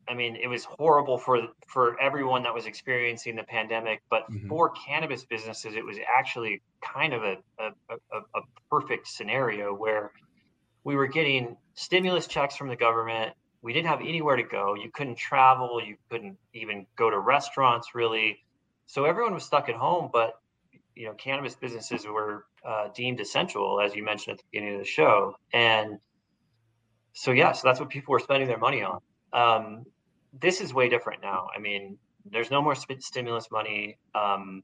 I 0.07 0.13
mean, 0.15 0.35
it 0.35 0.47
was 0.47 0.65
horrible 0.65 1.17
for 1.17 1.47
for 1.67 1.99
everyone 1.99 2.43
that 2.43 2.53
was 2.53 2.65
experiencing 2.65 3.35
the 3.35 3.43
pandemic, 3.43 4.01
but 4.09 4.23
mm-hmm. 4.29 4.47
for 4.47 4.69
cannabis 4.71 5.23
businesses, 5.25 5.75
it 5.75 5.85
was 5.85 5.97
actually 6.17 6.61
kind 6.81 7.13
of 7.13 7.23
a, 7.23 7.37
a, 7.59 7.71
a, 7.89 8.17
a 8.35 8.41
perfect 8.69 9.07
scenario 9.07 9.73
where 9.73 10.11
we 10.83 10.95
were 10.95 11.07
getting 11.07 11.57
stimulus 11.75 12.27
checks 12.27 12.55
from 12.55 12.67
the 12.67 12.75
government. 12.75 13.33
We 13.61 13.71
didn't 13.71 13.87
have 13.87 14.01
anywhere 14.01 14.35
to 14.35 14.43
go. 14.43 14.75
You 14.75 14.91
couldn't 14.93 15.17
travel. 15.17 15.81
You 15.81 15.95
couldn't 16.09 16.37
even 16.53 16.85
go 16.97 17.09
to 17.09 17.17
restaurants, 17.17 17.95
really. 17.95 18.39
So 18.87 19.05
everyone 19.05 19.33
was 19.33 19.45
stuck 19.45 19.69
at 19.69 19.75
home. 19.75 20.09
But 20.11 20.33
you 20.95 21.07
know, 21.07 21.13
cannabis 21.13 21.55
businesses 21.55 22.05
were 22.05 22.45
uh, 22.67 22.89
deemed 22.93 23.19
essential, 23.19 23.79
as 23.79 23.95
you 23.95 24.03
mentioned 24.03 24.33
at 24.33 24.37
the 24.39 24.43
beginning 24.51 24.75
of 24.75 24.79
the 24.81 24.85
show, 24.85 25.35
and 25.53 25.99
so 27.13 27.31
yeah, 27.31 27.51
so 27.53 27.67
that's 27.67 27.79
what 27.79 27.89
people 27.89 28.11
were 28.11 28.19
spending 28.19 28.47
their 28.47 28.57
money 28.57 28.83
on. 28.83 28.99
Um, 29.31 29.85
this 30.41 30.61
is 30.61 30.73
way 30.73 30.89
different 30.89 31.21
now. 31.21 31.47
I 31.55 31.59
mean, 31.59 31.97
there's 32.25 32.49
no 32.49 32.61
more 32.61 32.75
stimulus 32.75 33.47
money. 33.51 33.97
Um, 34.15 34.63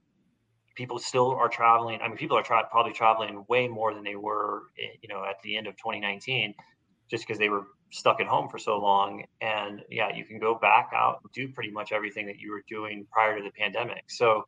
people 0.75 0.97
still 0.97 1.32
are 1.32 1.49
traveling. 1.49 1.99
I 2.01 2.08
mean, 2.08 2.17
people 2.17 2.38
are 2.38 2.43
tra- 2.43 2.67
probably 2.71 2.93
traveling 2.93 3.45
way 3.49 3.67
more 3.67 3.93
than 3.93 4.03
they 4.03 4.15
were, 4.15 4.63
eh, 4.79 4.95
you 5.01 5.10
know, 5.10 5.23
at 5.23 5.41
the 5.43 5.58
end 5.58 5.67
of 5.67 5.75
2019, 5.75 6.53
just 7.10 7.25
because 7.27 7.38
they 7.38 7.49
were 7.49 7.67
stuck 7.91 8.19
at 8.19 8.27
home 8.27 8.49
for 8.49 8.58
so 8.58 8.77
long. 8.79 9.23
And 9.41 9.82
yeah, 9.89 10.15
you 10.15 10.25
can 10.25 10.39
go 10.39 10.55
back 10.55 10.91
out 10.95 11.19
and 11.23 11.32
do 11.34 11.49
pretty 11.53 11.71
much 11.71 11.91
everything 11.91 12.25
that 12.27 12.39
you 12.39 12.51
were 12.51 12.63
doing 12.67 13.05
prior 13.12 13.38
to 13.38 13.43
the 13.43 13.51
pandemic. 13.51 14.05
So 14.08 14.45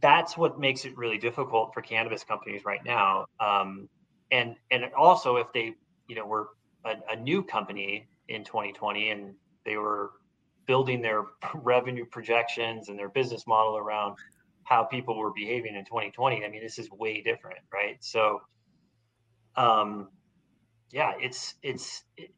that's 0.00 0.36
what 0.36 0.60
makes 0.60 0.84
it 0.84 0.96
really 0.96 1.18
difficult 1.18 1.72
for 1.72 1.80
cannabis 1.80 2.24
companies 2.24 2.64
right 2.64 2.84
now. 2.84 3.26
Um, 3.40 3.88
and 4.30 4.56
and 4.70 4.84
also 4.96 5.36
if 5.36 5.50
they, 5.54 5.74
you 6.08 6.16
know, 6.16 6.26
were 6.26 6.48
a, 6.84 6.94
a 7.12 7.16
new 7.16 7.42
company 7.42 8.06
in 8.28 8.44
2020 8.44 9.10
and 9.10 9.34
they 9.68 9.76
were 9.76 10.12
building 10.66 11.02
their 11.02 11.24
revenue 11.54 12.06
projections 12.06 12.88
and 12.88 12.98
their 12.98 13.08
business 13.10 13.46
model 13.46 13.76
around 13.76 14.16
how 14.64 14.84
people 14.84 15.16
were 15.16 15.32
behaving 15.32 15.74
in 15.76 15.84
2020 15.84 16.44
i 16.44 16.48
mean 16.48 16.62
this 16.62 16.78
is 16.78 16.90
way 16.90 17.22
different 17.22 17.58
right? 17.72 17.96
So 18.00 18.40
um 19.56 20.08
yeah 20.90 21.12
it's 21.20 21.54
it's 21.62 22.04
it, 22.16 22.30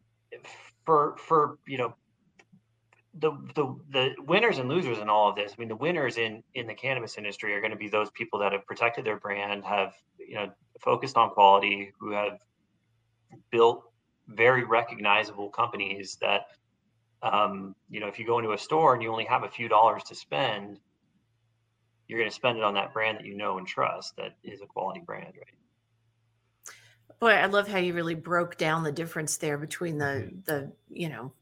for 0.85 1.17
for 1.19 1.59
you 1.67 1.79
know 1.79 1.95
the 3.15 3.33
the 3.55 3.77
the 3.91 4.15
winners 4.21 4.59
and 4.59 4.69
losers 4.69 4.99
in 4.99 5.09
all 5.09 5.29
of 5.29 5.37
this 5.37 5.53
i 5.53 5.55
mean 5.59 5.69
the 5.69 5.77
winners 5.77 6.17
in 6.17 6.43
in 6.55 6.67
the 6.67 6.75
cannabis 6.75 7.19
industry 7.19 7.55
are 7.55 7.61
going 7.61 7.73
to 7.73 7.77
be 7.77 7.89
those 7.89 8.11
people 8.11 8.39
that 8.39 8.53
have 8.53 8.65
protected 8.67 9.05
their 9.05 9.19
brand 9.19 9.65
have 9.65 9.93
you 10.19 10.37
know 10.37 10.49
focused 10.81 11.17
on 11.17 11.31
quality 11.31 11.93
who 11.99 12.13
have 12.13 12.39
built 13.51 13.83
very 14.29 14.65
recognizable 14.65 15.51
companies 15.51 16.17
that 16.21 16.43
um, 17.23 17.75
you 17.91 18.01
know, 18.01 18.07
if 18.09 18.19
you 18.19 18.27
go 18.27 18.39
into 18.39 18.53
a 18.53 18.59
store 18.59 18.95
and 18.95 19.03
you 19.03 19.11
only 19.11 19.25
have 19.25 19.43
a 19.43 19.49
few 19.49 19.69
dollars 19.69 20.03
to 20.05 20.15
spend, 20.15 20.79
you're 22.09 22.19
going 22.19 22.31
to 22.31 22.35
spend 22.35 22.59
it 22.59 22.65
on 22.65 22.75
that 22.75 22.93
brand 22.93 23.19
that 23.19 23.27
you 23.27 23.37
know 23.37 23.59
and 23.59 23.67
trust 23.67 24.17
that 24.17 24.37
is 24.43 24.63
a 24.63 24.67
quality 24.67 25.01
brand, 25.01 25.35
right? 25.37 25.55
Boy, 27.21 27.33
I 27.33 27.47
love 27.47 27.69
how 27.69 27.79
you 27.79 27.93
really 27.93 28.15
broke 28.15 28.57
down 28.57 28.83
the 28.83 28.93
difference 28.93 29.37
there 29.37 29.59
between 29.59 29.99
the 29.99 30.05
mm-hmm. 30.05 30.39
the 30.47 30.73
you 30.89 31.09
know 31.09 31.33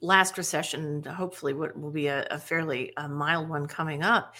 last 0.00 0.36
recession, 0.36 1.02
hopefully 1.04 1.54
what 1.54 1.78
will 1.78 1.90
be 1.90 2.08
a, 2.08 2.26
a 2.30 2.38
fairly 2.38 2.92
a 2.96 3.08
mild 3.08 3.48
one 3.48 3.66
coming 3.66 4.02
up. 4.02 4.34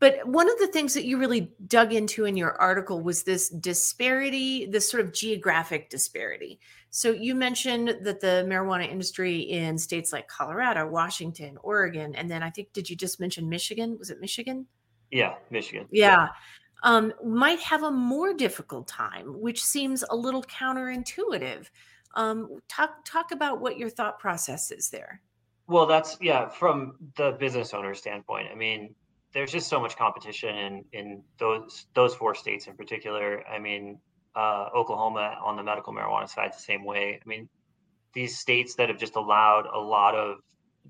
But 0.00 0.26
one 0.26 0.48
of 0.48 0.58
the 0.58 0.68
things 0.68 0.94
that 0.94 1.04
you 1.04 1.18
really 1.18 1.52
dug 1.66 1.92
into 1.92 2.24
in 2.24 2.36
your 2.36 2.52
article 2.60 3.02
was 3.02 3.24
this 3.24 3.48
disparity, 3.48 4.66
this 4.66 4.88
sort 4.88 5.04
of 5.04 5.12
geographic 5.12 5.90
disparity. 5.90 6.60
So 6.90 7.10
you 7.10 7.34
mentioned 7.34 7.98
that 8.02 8.20
the 8.20 8.46
marijuana 8.48 8.88
industry 8.90 9.40
in 9.40 9.76
states 9.76 10.12
like 10.12 10.28
Colorado, 10.28 10.86
Washington, 10.86 11.58
Oregon, 11.62 12.14
and 12.14 12.30
then 12.30 12.42
I 12.42 12.50
think 12.50 12.72
did 12.72 12.88
you 12.88 12.96
just 12.96 13.18
mention 13.18 13.48
Michigan? 13.48 13.96
Was 13.98 14.10
it 14.10 14.20
Michigan? 14.20 14.66
Yeah, 15.10 15.34
Michigan. 15.50 15.86
Yeah. 15.90 16.06
yeah. 16.06 16.28
Um, 16.84 17.12
might 17.24 17.58
have 17.60 17.82
a 17.82 17.90
more 17.90 18.32
difficult 18.34 18.86
time, 18.86 19.40
which 19.40 19.64
seems 19.64 20.04
a 20.10 20.16
little 20.16 20.44
counterintuitive. 20.44 21.68
Um, 22.14 22.60
talk 22.68 23.04
talk 23.04 23.32
about 23.32 23.60
what 23.60 23.78
your 23.78 23.90
thought 23.90 24.18
process 24.18 24.70
is 24.70 24.88
there. 24.88 25.20
Well, 25.66 25.86
that's 25.86 26.16
yeah, 26.20 26.48
from 26.48 26.94
the 27.16 27.32
business 27.32 27.74
owner 27.74 27.94
standpoint. 27.94 28.48
I 28.50 28.54
mean, 28.54 28.94
there's 29.34 29.52
just 29.52 29.68
so 29.68 29.80
much 29.80 29.96
competition 29.96 30.54
in 30.56 30.84
in 30.92 31.22
those 31.38 31.86
those 31.94 32.14
four 32.14 32.34
states 32.34 32.66
in 32.66 32.76
particular. 32.76 33.46
I 33.46 33.58
mean, 33.58 33.98
uh, 34.34 34.68
Oklahoma 34.74 35.36
on 35.44 35.56
the 35.56 35.62
medical 35.62 35.92
marijuana 35.92 36.28
side 36.28 36.52
the 36.54 36.62
same 36.62 36.84
way. 36.84 37.20
I 37.24 37.28
mean, 37.28 37.48
these 38.14 38.38
states 38.38 38.76
that 38.76 38.88
have 38.88 38.98
just 38.98 39.16
allowed 39.16 39.66
a 39.66 39.78
lot 39.78 40.14
of 40.14 40.38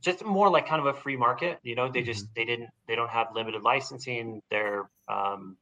just 0.01 0.25
more 0.25 0.51
like 0.51 0.69
kind 0.69 0.81
of 0.81 0.87
a 0.87 0.99
free 0.99 1.17
market. 1.17 1.59
You 1.63 1.75
know, 1.75 1.91
they 1.91 2.03
just 2.03 2.25
mm-hmm. 2.25 2.33
they 2.37 2.45
didn't 2.45 2.71
they 2.87 2.95
don't 2.95 3.11
have 3.11 3.29
limited 3.35 3.63
licensing. 3.63 4.43
They're 4.51 4.89
um, 5.09 5.57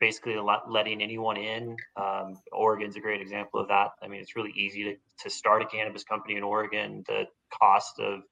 basically 0.00 0.36
letting 0.68 1.02
anyone 1.02 1.36
in. 1.36 1.76
Um, 1.96 2.40
Oregon's 2.52 2.96
a 2.96 3.00
great 3.00 3.20
example 3.20 3.60
of 3.60 3.68
that. 3.68 3.90
I 4.02 4.08
mean, 4.08 4.20
it's 4.20 4.36
really 4.36 4.52
easy 4.56 4.84
to 4.84 4.96
to 5.24 5.30
start 5.30 5.62
a 5.62 5.66
cannabis 5.66 6.04
company 6.04 6.36
in 6.36 6.42
Oregon. 6.42 7.04
The 7.06 7.24
cost 7.50 8.00
of 8.00 8.22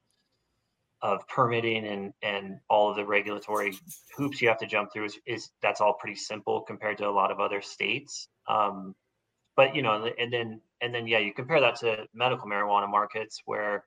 of 1.03 1.27
permitting 1.29 1.87
and 1.87 2.13
and 2.23 2.59
all 2.71 2.91
of 2.91 2.97
the 2.97 3.05
regulatory 3.05 3.79
hoops 4.17 4.41
you 4.41 4.49
have 4.49 4.59
to 4.59 4.67
jump 4.67 4.93
through 4.93 5.05
is, 5.05 5.19
is 5.27 5.51
that's 5.61 5.81
all 5.81 5.95
pretty 5.95 6.17
simple 6.17 6.63
compared 6.63 6.99
to 6.99 7.09
a 7.09 7.11
lot 7.11 7.31
of 7.31 7.41
other 7.41 7.61
states. 7.61 8.29
Um, 8.49 8.95
but 9.57 9.75
you 9.75 9.83
know, 9.83 10.11
and 10.19 10.33
then 10.33 10.61
and 10.81 10.95
then 10.95 11.07
yeah, 11.07 11.19
you 11.19 11.33
compare 11.33 11.61
that 11.61 11.77
to 11.77 12.07
medical 12.15 12.49
marijuana 12.49 12.89
markets 12.91 13.43
where 13.45 13.85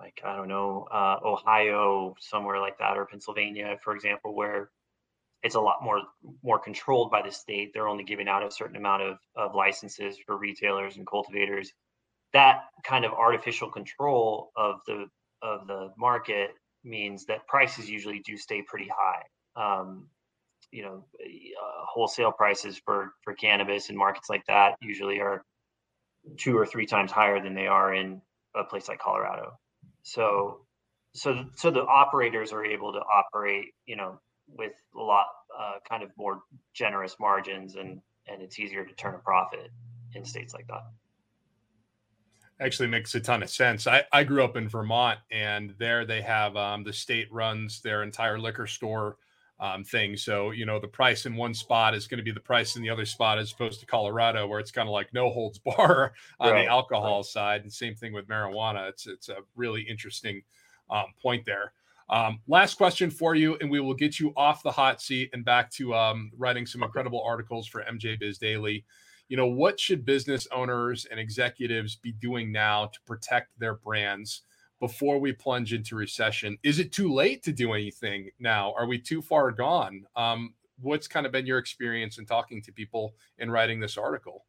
like 0.00 0.20
I 0.24 0.36
don't 0.36 0.48
know, 0.48 0.88
uh, 0.90 1.18
Ohio, 1.24 2.14
somewhere 2.18 2.60
like 2.60 2.78
that, 2.78 2.96
or 2.96 3.06
Pennsylvania, 3.06 3.78
for 3.82 3.94
example, 3.94 4.34
where 4.34 4.70
it's 5.42 5.54
a 5.54 5.60
lot 5.60 5.82
more 5.82 6.02
more 6.42 6.58
controlled 6.58 7.10
by 7.10 7.22
the 7.22 7.30
state. 7.30 7.72
They're 7.72 7.88
only 7.88 8.04
giving 8.04 8.28
out 8.28 8.44
a 8.44 8.50
certain 8.50 8.76
amount 8.76 9.02
of, 9.02 9.18
of 9.36 9.54
licenses 9.54 10.16
for 10.26 10.36
retailers 10.36 10.96
and 10.96 11.06
cultivators. 11.06 11.72
That 12.32 12.62
kind 12.84 13.04
of 13.04 13.12
artificial 13.12 13.70
control 13.70 14.50
of 14.56 14.80
the 14.86 15.06
of 15.42 15.66
the 15.66 15.92
market 15.98 16.50
means 16.84 17.26
that 17.26 17.46
prices 17.46 17.88
usually 17.88 18.20
do 18.20 18.36
stay 18.36 18.62
pretty 18.66 18.88
high. 18.88 19.22
Um, 19.56 20.08
you 20.70 20.82
know, 20.82 21.04
uh, 21.20 21.84
wholesale 21.86 22.32
prices 22.32 22.80
for 22.84 23.12
for 23.22 23.34
cannabis 23.34 23.90
in 23.90 23.96
markets 23.96 24.30
like 24.30 24.44
that 24.46 24.76
usually 24.80 25.20
are 25.20 25.42
two 26.38 26.56
or 26.56 26.64
three 26.64 26.86
times 26.86 27.12
higher 27.12 27.42
than 27.42 27.54
they 27.54 27.66
are 27.66 27.94
in 27.94 28.22
a 28.56 28.64
place 28.64 28.88
like 28.88 28.98
Colorado. 28.98 29.52
So, 30.02 30.60
so 31.14 31.44
so 31.56 31.70
the 31.70 31.82
operators 31.82 32.52
are 32.52 32.64
able 32.64 32.92
to 32.92 33.00
operate, 33.00 33.66
you 33.86 33.96
know, 33.96 34.18
with 34.48 34.72
a 34.96 35.00
lot 35.00 35.26
uh, 35.58 35.74
kind 35.88 36.02
of 36.02 36.10
more 36.16 36.40
generous 36.74 37.16
margins, 37.20 37.76
and 37.76 38.00
and 38.28 38.40
it's 38.40 38.58
easier 38.58 38.84
to 38.84 38.94
turn 38.94 39.14
a 39.14 39.18
profit 39.18 39.70
in 40.14 40.24
states 40.24 40.54
like 40.54 40.66
that 40.68 40.82
actually 42.60 42.88
makes 42.88 43.14
a 43.14 43.20
ton 43.20 43.42
of 43.42 43.50
sense. 43.50 43.86
I, 43.86 44.04
I 44.12 44.24
grew 44.24 44.44
up 44.44 44.56
in 44.56 44.68
Vermont, 44.68 45.18
and 45.30 45.74
there 45.78 46.04
they 46.04 46.22
have 46.22 46.56
um, 46.56 46.84
the 46.84 46.92
state 46.92 47.32
runs 47.32 47.80
their 47.80 48.02
entire 48.02 48.38
liquor 48.38 48.66
store 48.66 49.16
um, 49.60 49.84
thing. 49.84 50.16
So, 50.16 50.50
you 50.50 50.66
know, 50.66 50.80
the 50.80 50.88
price 50.88 51.24
in 51.24 51.36
one 51.36 51.54
spot 51.54 51.94
is 51.94 52.06
going 52.08 52.18
to 52.18 52.24
be 52.24 52.32
the 52.32 52.40
price 52.40 52.76
in 52.76 52.82
the 52.82 52.90
other 52.90 53.04
spot 53.04 53.38
as 53.38 53.52
opposed 53.52 53.80
to 53.80 53.86
Colorado, 53.86 54.46
where 54.46 54.58
it's 54.58 54.72
kind 54.72 54.88
of 54.88 54.92
like 54.92 55.14
no 55.14 55.30
holds 55.30 55.58
bar 55.64 56.12
on 56.40 56.52
right. 56.52 56.62
the 56.62 56.68
alcohol 56.68 57.18
right. 57.18 57.24
side. 57.24 57.62
And 57.62 57.72
same 57.72 57.94
thing 57.94 58.12
with 58.12 58.26
marijuana. 58.26 58.88
It's, 58.88 59.06
it's 59.06 59.28
a 59.28 59.38
really 59.54 59.82
interesting 59.82 60.42
um, 60.90 61.06
point 61.20 61.44
there. 61.46 61.72
Um, 62.10 62.40
last 62.48 62.74
question 62.74 63.08
for 63.10 63.34
you, 63.34 63.56
and 63.60 63.70
we 63.70 63.80
will 63.80 63.94
get 63.94 64.18
you 64.20 64.32
off 64.36 64.62
the 64.62 64.72
hot 64.72 65.00
seat 65.00 65.30
and 65.32 65.44
back 65.44 65.70
to 65.72 65.94
um, 65.94 66.30
writing 66.36 66.66
some 66.66 66.82
incredible 66.82 67.22
articles 67.22 67.66
for 67.66 67.84
MJ 67.84 68.18
Biz 68.18 68.38
Daily 68.38 68.84
you 69.32 69.38
know, 69.38 69.46
what 69.46 69.80
should 69.80 70.04
business 70.04 70.46
owners 70.52 71.06
and 71.10 71.18
executives 71.18 71.96
be 71.96 72.12
doing 72.12 72.52
now 72.52 72.84
to 72.84 73.00
protect 73.06 73.58
their 73.58 73.76
brands 73.76 74.42
before 74.78 75.18
we 75.18 75.32
plunge 75.32 75.72
into 75.72 75.96
recession? 75.96 76.58
Is 76.62 76.78
it 76.78 76.92
too 76.92 77.10
late 77.10 77.42
to 77.44 77.50
do 77.50 77.72
anything 77.72 78.28
now? 78.38 78.74
Are 78.76 78.86
we 78.86 78.98
too 78.98 79.22
far 79.22 79.50
gone? 79.50 80.04
Um, 80.16 80.52
what's 80.82 81.08
kind 81.08 81.24
of 81.24 81.32
been 81.32 81.46
your 81.46 81.56
experience 81.56 82.18
in 82.18 82.26
talking 82.26 82.60
to 82.60 82.72
people 82.72 83.14
in 83.38 83.50
writing 83.50 83.80
this 83.80 83.96
article? 83.96 84.44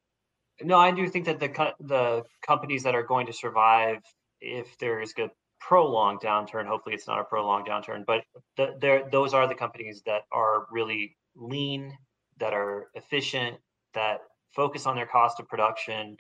No, 0.62 0.78
I 0.78 0.92
do 0.92 1.08
think 1.08 1.28
that 1.28 1.40
the 1.40 1.74
the 1.80 2.24
companies 2.46 2.84
that 2.84 2.94
are 2.94 3.04
going 3.04 3.28
to 3.28 3.34
survive, 3.34 4.00
if 4.42 4.78
there 4.80 5.00
is 5.00 5.14
a 5.18 5.30
prolonged 5.62 6.20
downturn, 6.20 6.68
hopefully 6.68 6.94
it's 6.94 7.08
not 7.08 7.22
a 7.22 7.24
prolonged 7.24 7.68
downturn, 7.68 8.04
but 8.06 8.26
the, 8.58 9.08
those 9.10 9.34
are 9.34 9.48
the 9.48 9.56
companies 9.56 10.02
that 10.08 10.24
are 10.34 10.66
really 10.70 11.16
lean, 11.38 11.98
that 12.38 12.52
are 12.52 12.88
efficient, 12.96 13.56
that 13.94 14.20
focus 14.56 14.86
on 14.86 14.96
their 14.96 15.06
cost 15.06 15.40
of 15.40 15.48
production 15.48 16.18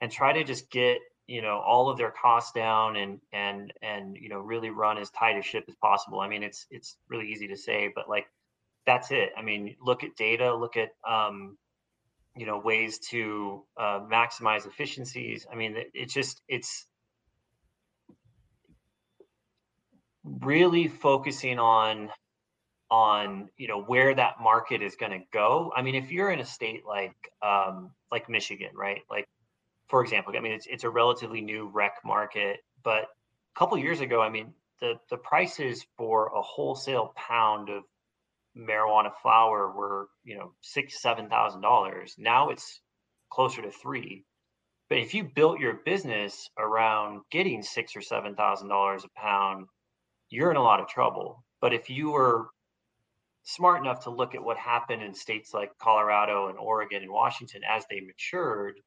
and 0.00 0.10
try 0.10 0.32
to 0.32 0.44
just 0.44 0.70
get 0.70 0.98
you 1.26 1.42
know 1.42 1.58
all 1.58 1.88
of 1.88 1.96
their 1.96 2.10
costs 2.10 2.52
down 2.52 2.96
and 2.96 3.20
and 3.32 3.72
and 3.82 4.16
you 4.16 4.28
know 4.28 4.40
really 4.40 4.70
run 4.70 4.98
as 4.98 5.10
tight 5.10 5.38
a 5.38 5.42
ship 5.42 5.64
as 5.68 5.76
possible. 5.76 6.20
I 6.20 6.28
mean 6.28 6.42
it's 6.42 6.66
it's 6.70 6.96
really 7.08 7.30
easy 7.30 7.48
to 7.48 7.56
say 7.56 7.92
but 7.94 8.08
like 8.08 8.26
that's 8.86 9.10
it. 9.10 9.30
I 9.36 9.42
mean 9.42 9.76
look 9.80 10.02
at 10.02 10.16
data 10.16 10.54
look 10.54 10.76
at 10.76 10.90
um 11.08 11.56
you 12.36 12.46
know 12.46 12.58
ways 12.58 12.98
to 13.10 13.64
uh, 13.76 14.00
maximize 14.00 14.66
efficiencies. 14.66 15.46
I 15.50 15.54
mean 15.56 15.76
it, 15.76 15.90
it's 15.94 16.14
just 16.14 16.42
it's 16.48 16.86
really 20.24 20.88
focusing 20.88 21.58
on 21.58 22.10
on 22.90 23.48
you 23.56 23.68
know 23.68 23.82
where 23.82 24.14
that 24.14 24.40
market 24.40 24.82
is 24.82 24.96
going 24.96 25.12
to 25.12 25.24
go. 25.32 25.72
I 25.76 25.82
mean 25.82 25.94
if 25.94 26.10
you're 26.10 26.30
in 26.30 26.40
a 26.40 26.44
state 26.44 26.82
like 26.86 27.16
um 27.42 27.90
like 28.10 28.28
michigan 28.28 28.70
right? 28.74 29.02
Like 29.10 29.26
for 29.88 30.02
example 30.02 30.32
i 30.36 30.40
mean 30.40 30.52
it's, 30.52 30.66
it's 30.70 30.84
a 30.84 30.90
relatively 30.90 31.40
new 31.40 31.68
rec 31.72 31.94
market 32.04 32.58
but 32.84 33.02
a 33.02 33.58
couple 33.58 33.76
years 33.76 34.00
ago 34.00 34.22
i 34.22 34.28
mean 34.28 34.54
the 34.80 34.94
the 35.10 35.16
prices 35.16 35.84
for 35.96 36.26
a 36.28 36.42
wholesale 36.42 37.12
pound 37.16 37.68
of 37.68 37.82
marijuana 38.56 39.10
flower 39.22 39.70
were 39.72 40.08
you 40.24 40.36
know 40.36 40.52
six 40.60 41.00
seven 41.00 41.28
thousand 41.28 41.60
dollars. 41.60 42.14
Now 42.18 42.50
it's 42.50 42.80
closer 43.30 43.62
to 43.62 43.70
three. 43.70 44.24
But 44.88 44.98
if 44.98 45.14
you 45.14 45.24
built 45.24 45.60
your 45.60 45.74
business 45.84 46.50
around 46.58 47.22
getting 47.30 47.62
six 47.62 47.94
or 47.94 48.00
seven 48.02 48.34
thousand 48.34 48.68
dollars 48.68 49.04
a 49.04 49.20
pound 49.20 49.66
you're 50.30 50.50
in 50.50 50.56
a 50.56 50.62
lot 50.62 50.80
of 50.80 50.88
trouble. 50.88 51.44
But 51.60 51.74
if 51.74 51.90
you 51.90 52.12
were 52.12 52.48
smart 53.42 53.80
enough 53.80 54.04
to 54.04 54.10
look 54.10 54.34
at 54.34 54.42
what 54.42 54.56
happened 54.56 55.02
in 55.02 55.14
states 55.14 55.52
like 55.54 55.70
Colorado 55.78 56.48
and 56.48 56.58
Oregon 56.58 57.02
and 57.02 57.10
Washington 57.10 57.62
as 57.68 57.84
they 57.90 58.00
matured, 58.00 58.80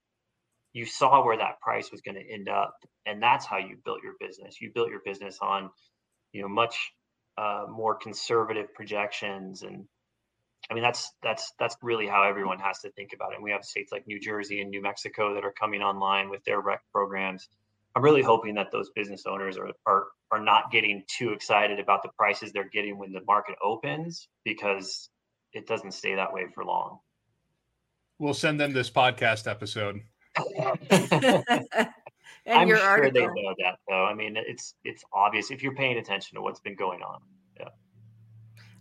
you 0.73 0.85
saw 0.85 1.23
where 1.23 1.37
that 1.37 1.59
price 1.61 1.91
was 1.91 2.01
going 2.01 2.15
to 2.15 2.33
end 2.33 2.49
up, 2.49 2.75
and 3.05 3.21
that's 3.21 3.45
how 3.45 3.57
you 3.57 3.77
built 3.85 3.99
your 4.03 4.13
business. 4.19 4.59
You 4.59 4.71
built 4.73 4.89
your 4.89 5.01
business 5.05 5.37
on, 5.41 5.69
you 6.31 6.41
know, 6.41 6.47
much 6.47 6.91
uh, 7.37 7.65
more 7.69 7.95
conservative 7.95 8.73
projections, 8.73 9.61
and 9.61 9.85
I 10.69 10.73
mean 10.73 10.83
that's 10.83 11.11
that's 11.21 11.51
that's 11.59 11.75
really 11.81 12.07
how 12.07 12.23
everyone 12.23 12.59
has 12.59 12.79
to 12.79 12.91
think 12.91 13.11
about 13.13 13.33
it. 13.33 13.35
And 13.35 13.43
we 13.43 13.51
have 13.51 13.63
states 13.63 13.91
like 13.91 14.07
New 14.07 14.19
Jersey 14.19 14.61
and 14.61 14.71
New 14.71 14.81
Mexico 14.81 15.35
that 15.35 15.45
are 15.45 15.53
coming 15.53 15.81
online 15.81 16.29
with 16.29 16.43
their 16.43 16.59
rec 16.59 16.81
programs. 16.91 17.47
I'm 17.95 18.03
really 18.03 18.21
hoping 18.21 18.55
that 18.55 18.71
those 18.71 18.89
business 18.95 19.23
owners 19.27 19.57
are 19.57 19.69
are 19.85 20.07
are 20.31 20.39
not 20.39 20.71
getting 20.71 21.03
too 21.07 21.31
excited 21.31 21.79
about 21.79 22.01
the 22.01 22.09
prices 22.17 22.51
they're 22.51 22.69
getting 22.69 22.97
when 22.97 23.11
the 23.11 23.21
market 23.27 23.55
opens 23.63 24.27
because 24.43 25.09
it 25.53 25.67
doesn't 25.67 25.93
stay 25.93 26.15
that 26.15 26.33
way 26.33 26.47
for 26.53 26.65
long. 26.65 26.99
We'll 28.17 28.33
send 28.33 28.59
them 28.59 28.73
this 28.73 28.89
podcast 28.89 29.49
episode. 29.49 30.01
I'm 32.47 32.67
sure 32.67 32.79
article. 32.79 33.11
they 33.13 33.27
know 33.27 33.55
that 33.59 33.77
though. 33.87 34.05
I 34.05 34.13
mean, 34.13 34.35
it's 34.37 34.75
it's 34.83 35.03
obvious 35.13 35.51
if 35.51 35.61
you're 35.61 35.75
paying 35.75 35.97
attention 35.97 36.35
to 36.35 36.41
what's 36.41 36.59
been 36.59 36.75
going 36.75 37.01
on. 37.01 37.19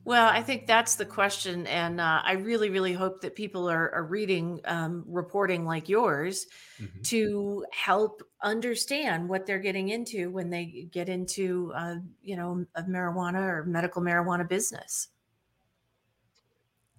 Well, 0.05 0.29
I 0.29 0.43
think 0.43 0.67
that's 0.67 0.97
the 0.97 1.05
question. 1.05 1.67
And 1.69 2.01
uh, 2.01 2.23
I 2.25 2.33
really, 2.33 2.71
really 2.71 2.93
hope 2.93 3.21
that 3.21 3.37
people 3.37 3.71
are, 3.71 3.95
are 3.95 4.05
reading 4.05 4.61
um, 4.65 5.05
reporting 5.07 5.65
like 5.65 5.89
yours 5.89 6.47
mm-hmm. 6.81 7.03
to 7.03 7.65
help 7.73 8.23
understand 8.43 9.29
what 9.29 9.47
they're 9.47 9.61
getting 9.61 9.91
into 9.91 10.31
when 10.31 10.51
they 10.51 10.89
get 10.91 11.09
into, 11.09 11.73
uh, 11.77 11.97
you 12.21 12.37
know, 12.37 12.65
a 12.75 12.83
marijuana 12.83 13.41
or 13.41 13.65
medical 13.65 14.03
marijuana 14.03 14.49
business. 14.49 15.09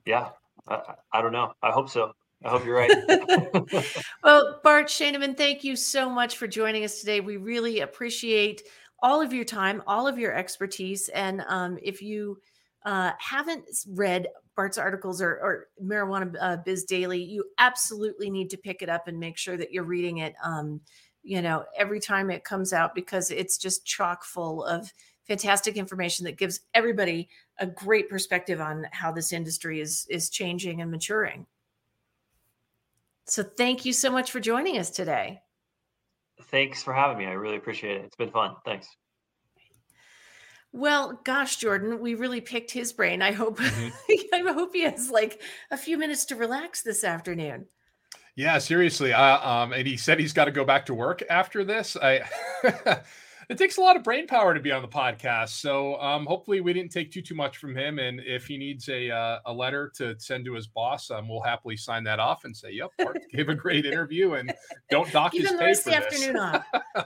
Yeah, 0.05 0.29
I, 0.67 0.95
I 1.11 1.21
don't 1.21 1.33
know. 1.33 1.53
I 1.61 1.71
hope 1.71 1.89
so. 1.89 2.13
I 2.45 2.49
hope 2.49 2.65
you're 2.65 2.75
right. 2.75 2.91
well, 4.23 4.59
Bart 4.63 4.87
Schaneman, 4.87 5.37
thank 5.37 5.63
you 5.63 5.75
so 5.75 6.09
much 6.09 6.37
for 6.37 6.47
joining 6.47 6.83
us 6.83 6.99
today. 6.99 7.21
We 7.21 7.37
really 7.37 7.79
appreciate 7.81 8.63
all 9.01 9.21
of 9.21 9.33
your 9.33 9.45
time, 9.45 9.81
all 9.87 10.07
of 10.07 10.17
your 10.17 10.33
expertise. 10.33 11.09
And 11.09 11.43
um, 11.47 11.77
if 11.81 12.01
you, 12.01 12.37
uh, 12.85 13.11
haven't 13.17 13.65
read 13.89 14.27
Bart's 14.55 14.77
articles 14.77 15.21
or, 15.21 15.31
or 15.31 15.67
Marijuana 15.81 16.35
uh, 16.39 16.57
Biz 16.57 16.83
Daily, 16.83 17.23
you 17.23 17.45
absolutely 17.57 18.29
need 18.29 18.49
to 18.51 18.57
pick 18.57 18.81
it 18.81 18.89
up 18.89 19.07
and 19.07 19.19
make 19.19 19.37
sure 19.37 19.57
that 19.57 19.71
you're 19.71 19.83
reading 19.83 20.19
it. 20.19 20.35
Um, 20.43 20.81
you 21.23 21.41
know, 21.41 21.63
every 21.77 21.99
time 21.99 22.29
it 22.29 22.43
comes 22.43 22.73
out 22.73 22.93
because 22.93 23.31
it's 23.31 23.57
just 23.57 23.85
chock 23.85 24.25
full 24.25 24.63
of 24.65 24.91
fantastic 25.27 25.77
information 25.77 26.25
that 26.25 26.37
gives 26.37 26.59
everybody 26.73 27.29
a 27.59 27.65
great 27.65 28.09
perspective 28.09 28.59
on 28.59 28.85
how 28.91 29.11
this 29.11 29.31
industry 29.31 29.79
is 29.79 30.05
is 30.09 30.29
changing 30.29 30.81
and 30.81 30.91
maturing. 30.91 31.45
So 33.25 33.43
thank 33.43 33.85
you 33.85 33.93
so 33.93 34.11
much 34.11 34.31
for 34.31 34.41
joining 34.41 34.77
us 34.77 34.89
today. 34.89 35.41
Thanks 36.51 36.83
for 36.83 36.93
having 36.93 37.17
me. 37.17 37.25
I 37.25 37.31
really 37.33 37.55
appreciate 37.55 37.97
it. 37.97 38.05
It's 38.05 38.17
been 38.17 38.31
fun. 38.31 38.55
Thanks. 38.65 38.87
Well, 40.73 41.21
gosh, 41.23 41.57
Jordan, 41.57 41.99
we 41.99 42.15
really 42.15 42.41
picked 42.41 42.71
his 42.71 42.91
brain. 42.93 43.21
I 43.21 43.31
hope 43.31 43.59
mm-hmm. 43.59 43.89
I 44.49 44.51
hope 44.51 44.73
he 44.73 44.81
has 44.81 45.11
like 45.11 45.41
a 45.69 45.77
few 45.77 45.99
minutes 45.99 46.25
to 46.25 46.35
relax 46.35 46.81
this 46.81 47.03
afternoon. 47.03 47.67
Yeah, 48.35 48.57
seriously. 48.57 49.13
Uh, 49.13 49.47
um, 49.47 49.73
and 49.73 49.85
he 49.85 49.95
said 49.95 50.19
he's 50.19 50.33
got 50.33 50.45
to 50.45 50.51
go 50.51 50.65
back 50.65 50.87
to 50.87 50.95
work 50.95 51.21
after 51.29 51.63
this. 51.63 51.95
I 51.95 52.21
it 53.49 53.57
takes 53.59 53.77
a 53.77 53.81
lot 53.81 53.95
of 53.95 54.03
brain 54.03 54.25
power 54.25 54.55
to 54.55 54.59
be 54.59 54.71
on 54.71 54.81
the 54.81 54.87
podcast. 54.87 55.49
So 55.49 56.01
um, 56.01 56.25
hopefully 56.25 56.59
we 56.59 56.73
didn't 56.73 56.91
take 56.91 57.11
too 57.11 57.21
too 57.21 57.35
much 57.35 57.57
from 57.57 57.75
him. 57.75 57.99
And 57.99 58.19
if 58.25 58.47
he 58.47 58.57
needs 58.57 58.89
a 58.89 59.11
uh, 59.11 59.39
a 59.45 59.53
letter 59.53 59.91
to 59.97 60.19
send 60.19 60.45
to 60.45 60.53
his 60.53 60.65
boss, 60.65 61.11
um, 61.11 61.29
we'll 61.29 61.41
happily 61.41 61.77
sign 61.77 62.03
that 62.05 62.19
off 62.19 62.45
and 62.45 62.57
say, 62.57 62.71
"Yep, 62.71 62.89
Bart 62.97 63.19
gave 63.31 63.49
a 63.49 63.55
great 63.55 63.85
interview 63.85 64.33
and 64.33 64.51
don't 64.89 65.11
dock 65.11 65.33
Give 65.33 65.43
his 65.43 65.51
pay 65.51 65.73
for 65.75 65.89
this." 65.91 65.95
afternoon 65.95 66.37
off. 66.37 66.65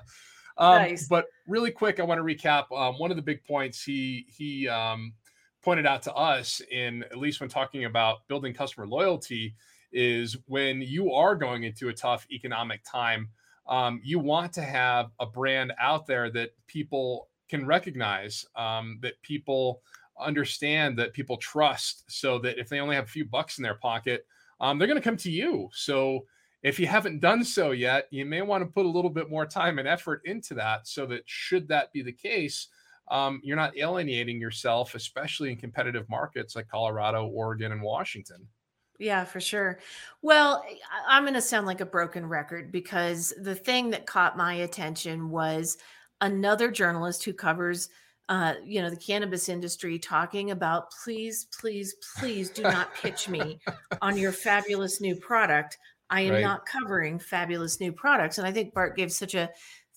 Um, 0.58 0.82
nice. 0.82 1.08
But 1.08 1.26
really 1.48 1.72
quick, 1.72 2.00
I 2.00 2.04
want 2.04 2.20
to 2.20 2.24
recap 2.24 2.72
um, 2.76 2.96
one 2.96 3.12
of 3.12 3.18
the 3.18 3.24
big 3.24 3.44
points 3.44 3.84
he 3.84 4.26
he 4.30 4.68
um, 4.68 5.14
pointed 5.64 5.86
out 5.86 6.02
to 6.04 6.14
us 6.14 6.62
in 6.72 7.04
at 7.04 7.18
least 7.18 7.40
when 7.40 7.50
talking 7.50 7.86
about 7.86 8.28
building 8.28 8.54
customer 8.54 8.88
loyalty 8.88 9.56
is 9.92 10.38
when 10.48 10.82
you 10.82 11.14
are 11.14 11.36
going 11.36 11.64
into 11.64 11.90
a 11.90 11.94
tough 11.94 12.28
economic 12.32 12.82
time, 12.84 13.30
um, 13.68 14.02
you 14.04 14.20
want 14.20 14.54
to 14.54 14.62
have 14.62 15.12
a 15.20 15.26
brand 15.26 15.74
out 15.80 16.06
there 16.06 16.30
that 16.32 16.52
people 16.68 17.30
can 17.50 17.66
recognize, 17.66 18.46
um, 18.56 19.00
that 19.02 19.22
people 19.22 19.82
understand, 20.20 20.98
that 20.98 21.14
people 21.14 21.38
trust, 21.38 22.04
so 22.10 22.40
that 22.40 22.58
if 22.58 22.70
they 22.70 22.80
only 22.80 22.96
have 22.96 23.06
a 23.06 23.10
few 23.10 23.26
bucks 23.26 23.58
in 23.58 23.64
their 23.64 23.76
pocket, 23.76 24.26
um, 24.60 24.78
they're 24.78 24.88
going 24.88 25.00
to 25.00 25.04
come 25.04 25.18
to 25.18 25.32
you. 25.32 25.70
So 25.74 26.26
if 26.64 26.80
you 26.80 26.88
haven't 26.88 27.20
done 27.20 27.44
so 27.44 27.72
yet, 27.72 28.08
you 28.12 28.26
may 28.26 28.42
want 28.42 28.64
to 28.64 28.70
put 28.70 28.86
a 28.86 28.90
little 28.90 29.10
bit 29.10 29.30
more 29.30 29.46
time 29.46 29.80
and 29.80 29.88
effort 29.88 30.22
into 30.26 30.54
that 30.56 30.88
so 30.88 31.06
that 31.06 31.22
should 31.26 31.68
that 31.68 31.92
be 31.94 32.02
the 32.02 32.12
case, 32.12 32.68
um, 33.10 33.40
you're 33.44 33.56
not 33.56 33.78
alienating 33.78 34.42
yourself, 34.42 34.96
especially 34.96 35.52
in 35.52 35.58
competitive 35.58 36.10
markets 36.10 36.56
like 36.56 36.68
Colorado, 36.68 37.28
Oregon, 37.28 37.72
and 37.72 37.82
Washington. 37.82 38.48
Yeah, 39.00 39.26
for 39.26 39.40
sure. 39.40 39.80
Well, 40.24 40.66
I'm 41.08 41.24
going 41.24 41.36
to 41.36 41.42
sound 41.42 41.68
like 41.68 41.82
a 41.82 41.86
broken 41.86 42.26
record 42.26 42.72
because 42.72 43.34
the 43.40 43.56
thing 43.56 43.92
that 43.92 44.08
caught 44.08 44.36
my 44.36 44.56
attention 44.56 45.30
was 45.30 45.78
another 46.20 46.72
journalist 46.72 47.24
who 47.24 47.34
covers 47.34 47.90
uh, 48.30 48.56
you 48.66 48.82
know, 48.82 48.90
the 48.90 48.98
cannabis 48.98 49.48
industry 49.48 49.98
talking 49.98 50.52
about 50.52 50.92
please, 51.04 51.48
please, 51.62 51.96
please 52.18 52.50
do 52.50 52.62
not 52.62 52.94
pitch 52.96 53.30
me 53.30 53.60
on 54.02 54.18
your 54.18 54.34
fabulous 54.34 55.00
new 55.00 55.16
product. 55.16 55.78
I 56.10 56.22
am 56.22 56.34
right. 56.34 56.42
not 56.42 56.66
covering 56.66 57.20
fabulous 57.20 57.80
new 57.80 57.92
products. 57.92 58.38
And 58.38 58.48
I 58.48 58.52
think 58.52 58.74
Bart 58.74 58.96
gave 58.96 59.12
such 59.12 59.36
a 59.36 59.50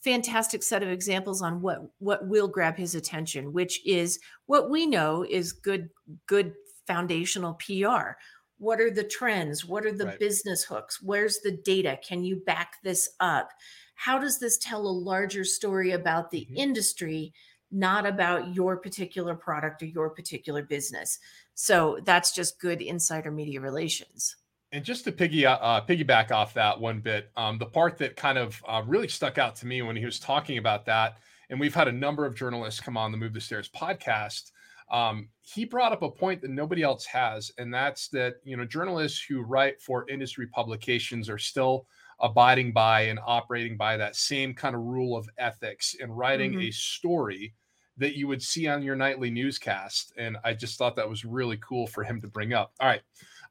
fantastic 0.03 0.63
set 0.63 0.83
of 0.83 0.89
examples 0.89 1.43
on 1.43 1.61
what 1.61 1.83
what 1.99 2.27
will 2.27 2.49
grab 2.49 2.77
his 2.77 2.95
attention, 2.95 3.53
which 3.53 3.85
is 3.87 4.19
what 4.47 4.71
we 4.71 4.87
know 4.87 5.25
is 5.29 5.53
good 5.53 5.91
good 6.27 6.55
foundational 6.87 7.55
PR. 7.55 8.17
What 8.59 8.81
are 8.81 8.91
the 8.91 9.05
trends? 9.05 9.65
What 9.65 9.87
are 9.87 9.93
the 9.93 10.07
right. 10.07 10.19
business 10.19 10.65
hooks? 10.65 11.01
Where's 11.01 11.39
the 11.39 11.53
data? 11.53 11.99
Can 12.07 12.25
you 12.25 12.37
back 12.37 12.75
this 12.83 13.09
up? 13.21 13.51
How 13.95 14.19
does 14.19 14.39
this 14.39 14.59
tell 14.59 14.81
a 14.81 14.89
larger 14.89 15.45
story 15.45 15.93
about 15.93 16.31
the 16.31 16.43
mm-hmm. 16.43 16.57
industry, 16.57 17.33
not 17.71 18.07
about 18.07 18.55
your 18.55 18.77
particular 18.77 19.35
product 19.35 19.83
or 19.83 19.87
your 19.87 20.11
particular 20.11 20.63
business? 20.63 21.19
So 21.55 22.01
that's 22.05 22.33
just 22.33 22.61
good 22.61 22.83
insider 22.83 23.31
media 23.31 23.61
relations. 23.61 24.37
And 24.73 24.85
just 24.85 25.05
to 25.05 25.13
piggy 25.13 25.47
uh, 25.47 25.81
piggyback 25.83 26.31
off 26.31 26.55
that 26.55 26.79
one 26.79 27.01
bit, 27.01 27.31
um, 27.37 27.59
the 27.59 27.67
part 27.67 27.99
that 27.99 28.17
kind 28.17 28.39
of 28.39 28.63
uh, 28.69 28.83
really 28.87 29.09
stuck 29.09 29.37
out 29.37 29.57
to 29.57 29.67
me 29.67 29.83
when 29.83 29.97
he 29.97 30.05
was 30.05 30.21
talking 30.21 30.59
about 30.59 30.87
that, 30.87 31.19
and 31.49 31.59
we've 31.59 31.75
had 31.75 31.89
a 31.89 31.93
number 31.93 32.25
of 32.25 32.37
journalists 32.37 32.81
come 32.81 32.97
on 32.97 33.11
the 33.11 33.19
Move 33.19 33.35
the 33.35 33.41
Stairs 33.41 33.69
podcast. 33.69 34.53
Um, 34.91 35.29
he 35.43 35.65
brought 35.65 35.93
up 35.93 36.03
a 36.03 36.11
point 36.11 36.41
that 36.43 36.51
nobody 36.51 36.83
else 36.83 37.05
has, 37.07 37.51
and 37.59 37.75
that's 37.75 38.09
that 38.09 38.35
you 38.45 38.57
know 38.57 38.65
journalists 38.65 39.25
who 39.29 39.43
write 39.43 39.81
for 39.81 40.09
industry 40.09 40.47
publications 40.47 41.29
are 41.29 41.39
still 41.39 41.87
abiding 42.21 42.73
by 42.73 43.03
and 43.03 43.19
operating 43.27 43.77
by 43.77 43.97
that 43.97 44.15
same 44.15 44.55
kind 44.55 44.75
of 44.75 44.83
rule 44.83 45.17
of 45.17 45.29
ethics 45.39 45.97
and 46.01 46.17
writing 46.17 46.53
mm-hmm. 46.53 46.69
a 46.69 46.71
story 46.71 47.55
that 48.01 48.17
you 48.17 48.27
would 48.27 48.43
see 48.43 48.67
on 48.67 48.83
your 48.83 48.97
nightly 48.97 49.31
newscast. 49.31 50.13
And 50.17 50.39
I 50.43 50.55
just 50.55 50.79
thought 50.79 50.97
that 50.97 51.09
was 51.09 51.25
really 51.25 51.59
cool 51.59 51.87
for 51.87 52.03
him 52.03 52.21
to 52.23 52.27
bring 52.27 52.55
up. 52.55 52.73
All 52.81 52.89
right. 52.89 53.03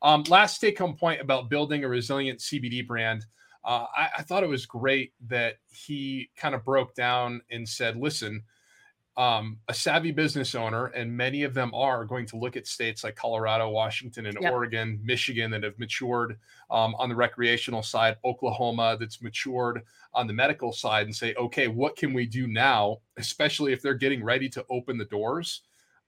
Um, 0.02 0.24
last 0.28 0.60
take 0.60 0.80
home 0.80 0.96
point 0.96 1.22
about 1.22 1.50
building 1.50 1.84
a 1.84 1.88
resilient 1.88 2.40
CBD 2.40 2.86
brand. 2.86 3.26
Uh, 3.64 3.86
I, 3.96 4.10
I, 4.20 4.22
thought 4.24 4.44
it 4.44 4.50
was 4.50 4.66
great 4.66 5.12
that 5.28 5.56
he 5.68 6.30
kind 6.38 6.56
of 6.56 6.64
broke 6.64 6.96
down 6.96 7.42
and 7.52 7.68
said, 7.68 7.98
listen, 7.98 8.44
um, 9.18 9.58
a 9.68 9.74
savvy 9.74 10.12
business 10.12 10.56
owner, 10.56 10.88
and 10.88 11.12
many 11.12 11.44
of 11.44 11.54
them 11.54 11.74
are 11.74 12.06
going 12.06 12.26
to 12.28 12.38
look 12.38 12.56
at 12.56 12.68
states 12.68 13.04
like 13.04 13.16
Colorado, 13.16 13.70
Washington, 13.70 14.26
and 14.26 14.38
yep. 14.40 14.54
Oregon, 14.54 15.00
Michigan 15.04 15.52
that 15.52 15.64
have 15.64 15.78
matured 15.78 16.38
um, 16.70 16.96
on 16.96 17.10
the 17.10 17.16
recreational 17.16 17.84
side, 17.84 18.16
Oklahoma 18.24 18.96
that's 19.00 19.22
matured 19.22 19.82
on 20.14 20.26
the 20.26 20.34
medical 20.34 20.72
side, 20.72 21.06
and 21.06 21.16
say, 21.16 21.34
okay, 21.36 21.68
what 21.68 21.98
can 21.98 22.14
we 22.14 22.26
do 22.26 22.48
now, 22.48 22.98
especially 23.18 23.74
if 23.74 23.82
they're 23.82 23.94
getting 23.94 24.24
ready 24.24 24.48
to 24.50 24.66
open 24.70 24.98
the 24.98 25.06
doors, 25.06 25.64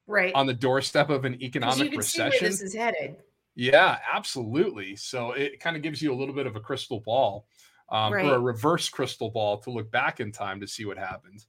right 0.07 0.33
on 0.33 0.45
the 0.45 0.53
doorstep 0.53 1.09
of 1.09 1.25
an 1.25 1.41
economic 1.41 1.95
recession. 1.95 2.47
this 2.47 2.61
is 2.61 2.73
headed. 2.73 3.17
Yeah, 3.55 3.99
absolutely. 4.11 4.95
So 4.95 5.31
it 5.31 5.59
kind 5.59 5.75
of 5.75 5.81
gives 5.81 6.01
you 6.01 6.13
a 6.13 6.15
little 6.15 6.33
bit 6.33 6.47
of 6.47 6.55
a 6.55 6.59
crystal 6.59 7.01
ball 7.01 7.45
um, 7.89 8.13
right. 8.13 8.25
or 8.25 8.35
a 8.35 8.39
reverse 8.39 8.87
crystal 8.89 9.29
ball 9.29 9.57
to 9.59 9.69
look 9.69 9.91
back 9.91 10.19
in 10.19 10.31
time 10.31 10.59
to 10.61 10.67
see 10.67 10.85
what 10.85 10.97
happened. 10.97 11.45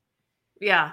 Yeah. 0.60 0.92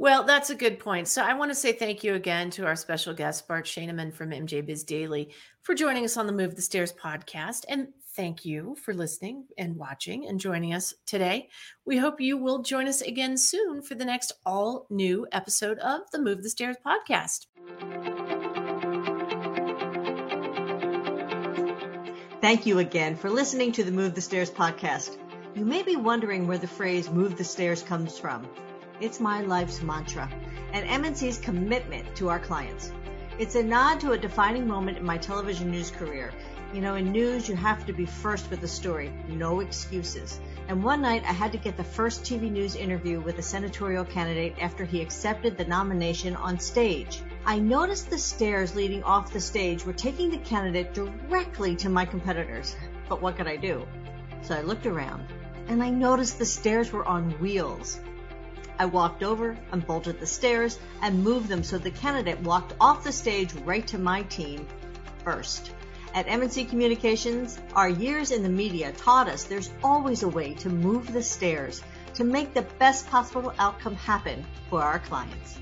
Well, 0.00 0.22
that's 0.22 0.48
a 0.48 0.54
good 0.54 0.78
point. 0.78 1.08
So 1.08 1.22
I 1.22 1.34
want 1.34 1.50
to 1.50 1.56
say 1.56 1.72
thank 1.72 2.04
you 2.04 2.14
again 2.14 2.50
to 2.50 2.64
our 2.64 2.76
special 2.76 3.12
guest, 3.14 3.48
Bart 3.48 3.66
Schaneman 3.66 4.14
from 4.14 4.30
MJ 4.30 4.64
Biz 4.64 4.84
Daily, 4.84 5.34
for 5.62 5.74
joining 5.74 6.04
us 6.04 6.16
on 6.16 6.28
the 6.28 6.32
Move 6.32 6.54
the 6.54 6.62
Stairs 6.62 6.92
podcast. 6.92 7.64
And 7.68 7.88
thank 8.14 8.44
you 8.44 8.76
for 8.84 8.94
listening 8.94 9.46
and 9.58 9.74
watching 9.74 10.28
and 10.28 10.38
joining 10.38 10.72
us 10.72 10.94
today. 11.04 11.48
We 11.84 11.96
hope 11.96 12.20
you 12.20 12.36
will 12.38 12.62
join 12.62 12.86
us 12.86 13.00
again 13.00 13.36
soon 13.36 13.82
for 13.82 13.96
the 13.96 14.04
next 14.04 14.30
all 14.46 14.86
new 14.88 15.26
episode 15.32 15.80
of 15.80 16.02
the 16.12 16.20
Move 16.20 16.44
the 16.44 16.50
Stairs 16.50 16.76
podcast. 16.86 17.46
Thank 22.40 22.66
you 22.66 22.78
again 22.78 23.16
for 23.16 23.30
listening 23.30 23.72
to 23.72 23.82
the 23.82 23.90
Move 23.90 24.14
the 24.14 24.20
Stairs 24.20 24.48
podcast. 24.48 25.18
You 25.56 25.64
may 25.64 25.82
be 25.82 25.96
wondering 25.96 26.46
where 26.46 26.58
the 26.58 26.68
phrase 26.68 27.10
move 27.10 27.36
the 27.36 27.42
stairs 27.42 27.82
comes 27.82 28.16
from. 28.16 28.48
It's 29.00 29.20
my 29.20 29.42
life's 29.42 29.80
mantra 29.80 30.28
and 30.72 30.84
MNC's 31.04 31.38
commitment 31.38 32.16
to 32.16 32.30
our 32.30 32.40
clients. 32.40 32.92
It's 33.38 33.54
a 33.54 33.62
nod 33.62 34.00
to 34.00 34.10
a 34.10 34.18
defining 34.18 34.66
moment 34.66 34.98
in 34.98 35.06
my 35.06 35.18
television 35.18 35.70
news 35.70 35.92
career. 35.92 36.32
You 36.74 36.80
know, 36.80 36.96
in 36.96 37.12
news, 37.12 37.48
you 37.48 37.54
have 37.54 37.86
to 37.86 37.92
be 37.92 38.06
first 38.06 38.50
with 38.50 38.60
the 38.60 38.66
story. 38.66 39.12
No 39.28 39.60
excuses. 39.60 40.40
And 40.66 40.82
one 40.82 41.00
night, 41.00 41.22
I 41.22 41.32
had 41.32 41.52
to 41.52 41.58
get 41.58 41.76
the 41.76 41.84
first 41.84 42.24
TV 42.24 42.50
news 42.50 42.74
interview 42.74 43.20
with 43.20 43.38
a 43.38 43.42
senatorial 43.42 44.04
candidate 44.04 44.56
after 44.60 44.84
he 44.84 45.00
accepted 45.00 45.56
the 45.56 45.64
nomination 45.64 46.34
on 46.34 46.58
stage. 46.58 47.22
I 47.46 47.60
noticed 47.60 48.10
the 48.10 48.18
stairs 48.18 48.74
leading 48.74 49.04
off 49.04 49.32
the 49.32 49.40
stage 49.40 49.86
were 49.86 49.92
taking 49.92 50.28
the 50.28 50.38
candidate 50.38 50.92
directly 50.92 51.76
to 51.76 51.88
my 51.88 52.04
competitors. 52.04 52.74
But 53.08 53.22
what 53.22 53.36
could 53.36 53.46
I 53.46 53.56
do? 53.58 53.86
So 54.42 54.56
I 54.56 54.62
looked 54.62 54.86
around 54.86 55.24
and 55.68 55.84
I 55.84 55.88
noticed 55.88 56.40
the 56.40 56.44
stairs 56.44 56.92
were 56.92 57.06
on 57.06 57.30
wheels. 57.38 58.00
I 58.78 58.86
walked 58.86 59.22
over, 59.22 59.56
unbolted 59.72 60.20
the 60.20 60.26
stairs, 60.26 60.78
and 61.02 61.24
moved 61.24 61.48
them 61.48 61.64
so 61.64 61.78
the 61.78 61.90
candidate 61.90 62.40
walked 62.40 62.74
off 62.80 63.04
the 63.04 63.12
stage 63.12 63.52
right 63.64 63.86
to 63.88 63.98
my 63.98 64.22
team 64.22 64.66
first. 65.24 65.72
At 66.14 66.26
MNC 66.26 66.68
Communications, 66.70 67.58
our 67.74 67.88
years 67.88 68.30
in 68.30 68.42
the 68.42 68.48
media 68.48 68.92
taught 68.92 69.28
us 69.28 69.44
there's 69.44 69.70
always 69.82 70.22
a 70.22 70.28
way 70.28 70.54
to 70.54 70.68
move 70.68 71.12
the 71.12 71.22
stairs 71.22 71.82
to 72.14 72.24
make 72.24 72.54
the 72.54 72.62
best 72.78 73.08
possible 73.08 73.52
outcome 73.58 73.94
happen 73.96 74.44
for 74.70 74.82
our 74.82 75.00
clients. 75.00 75.58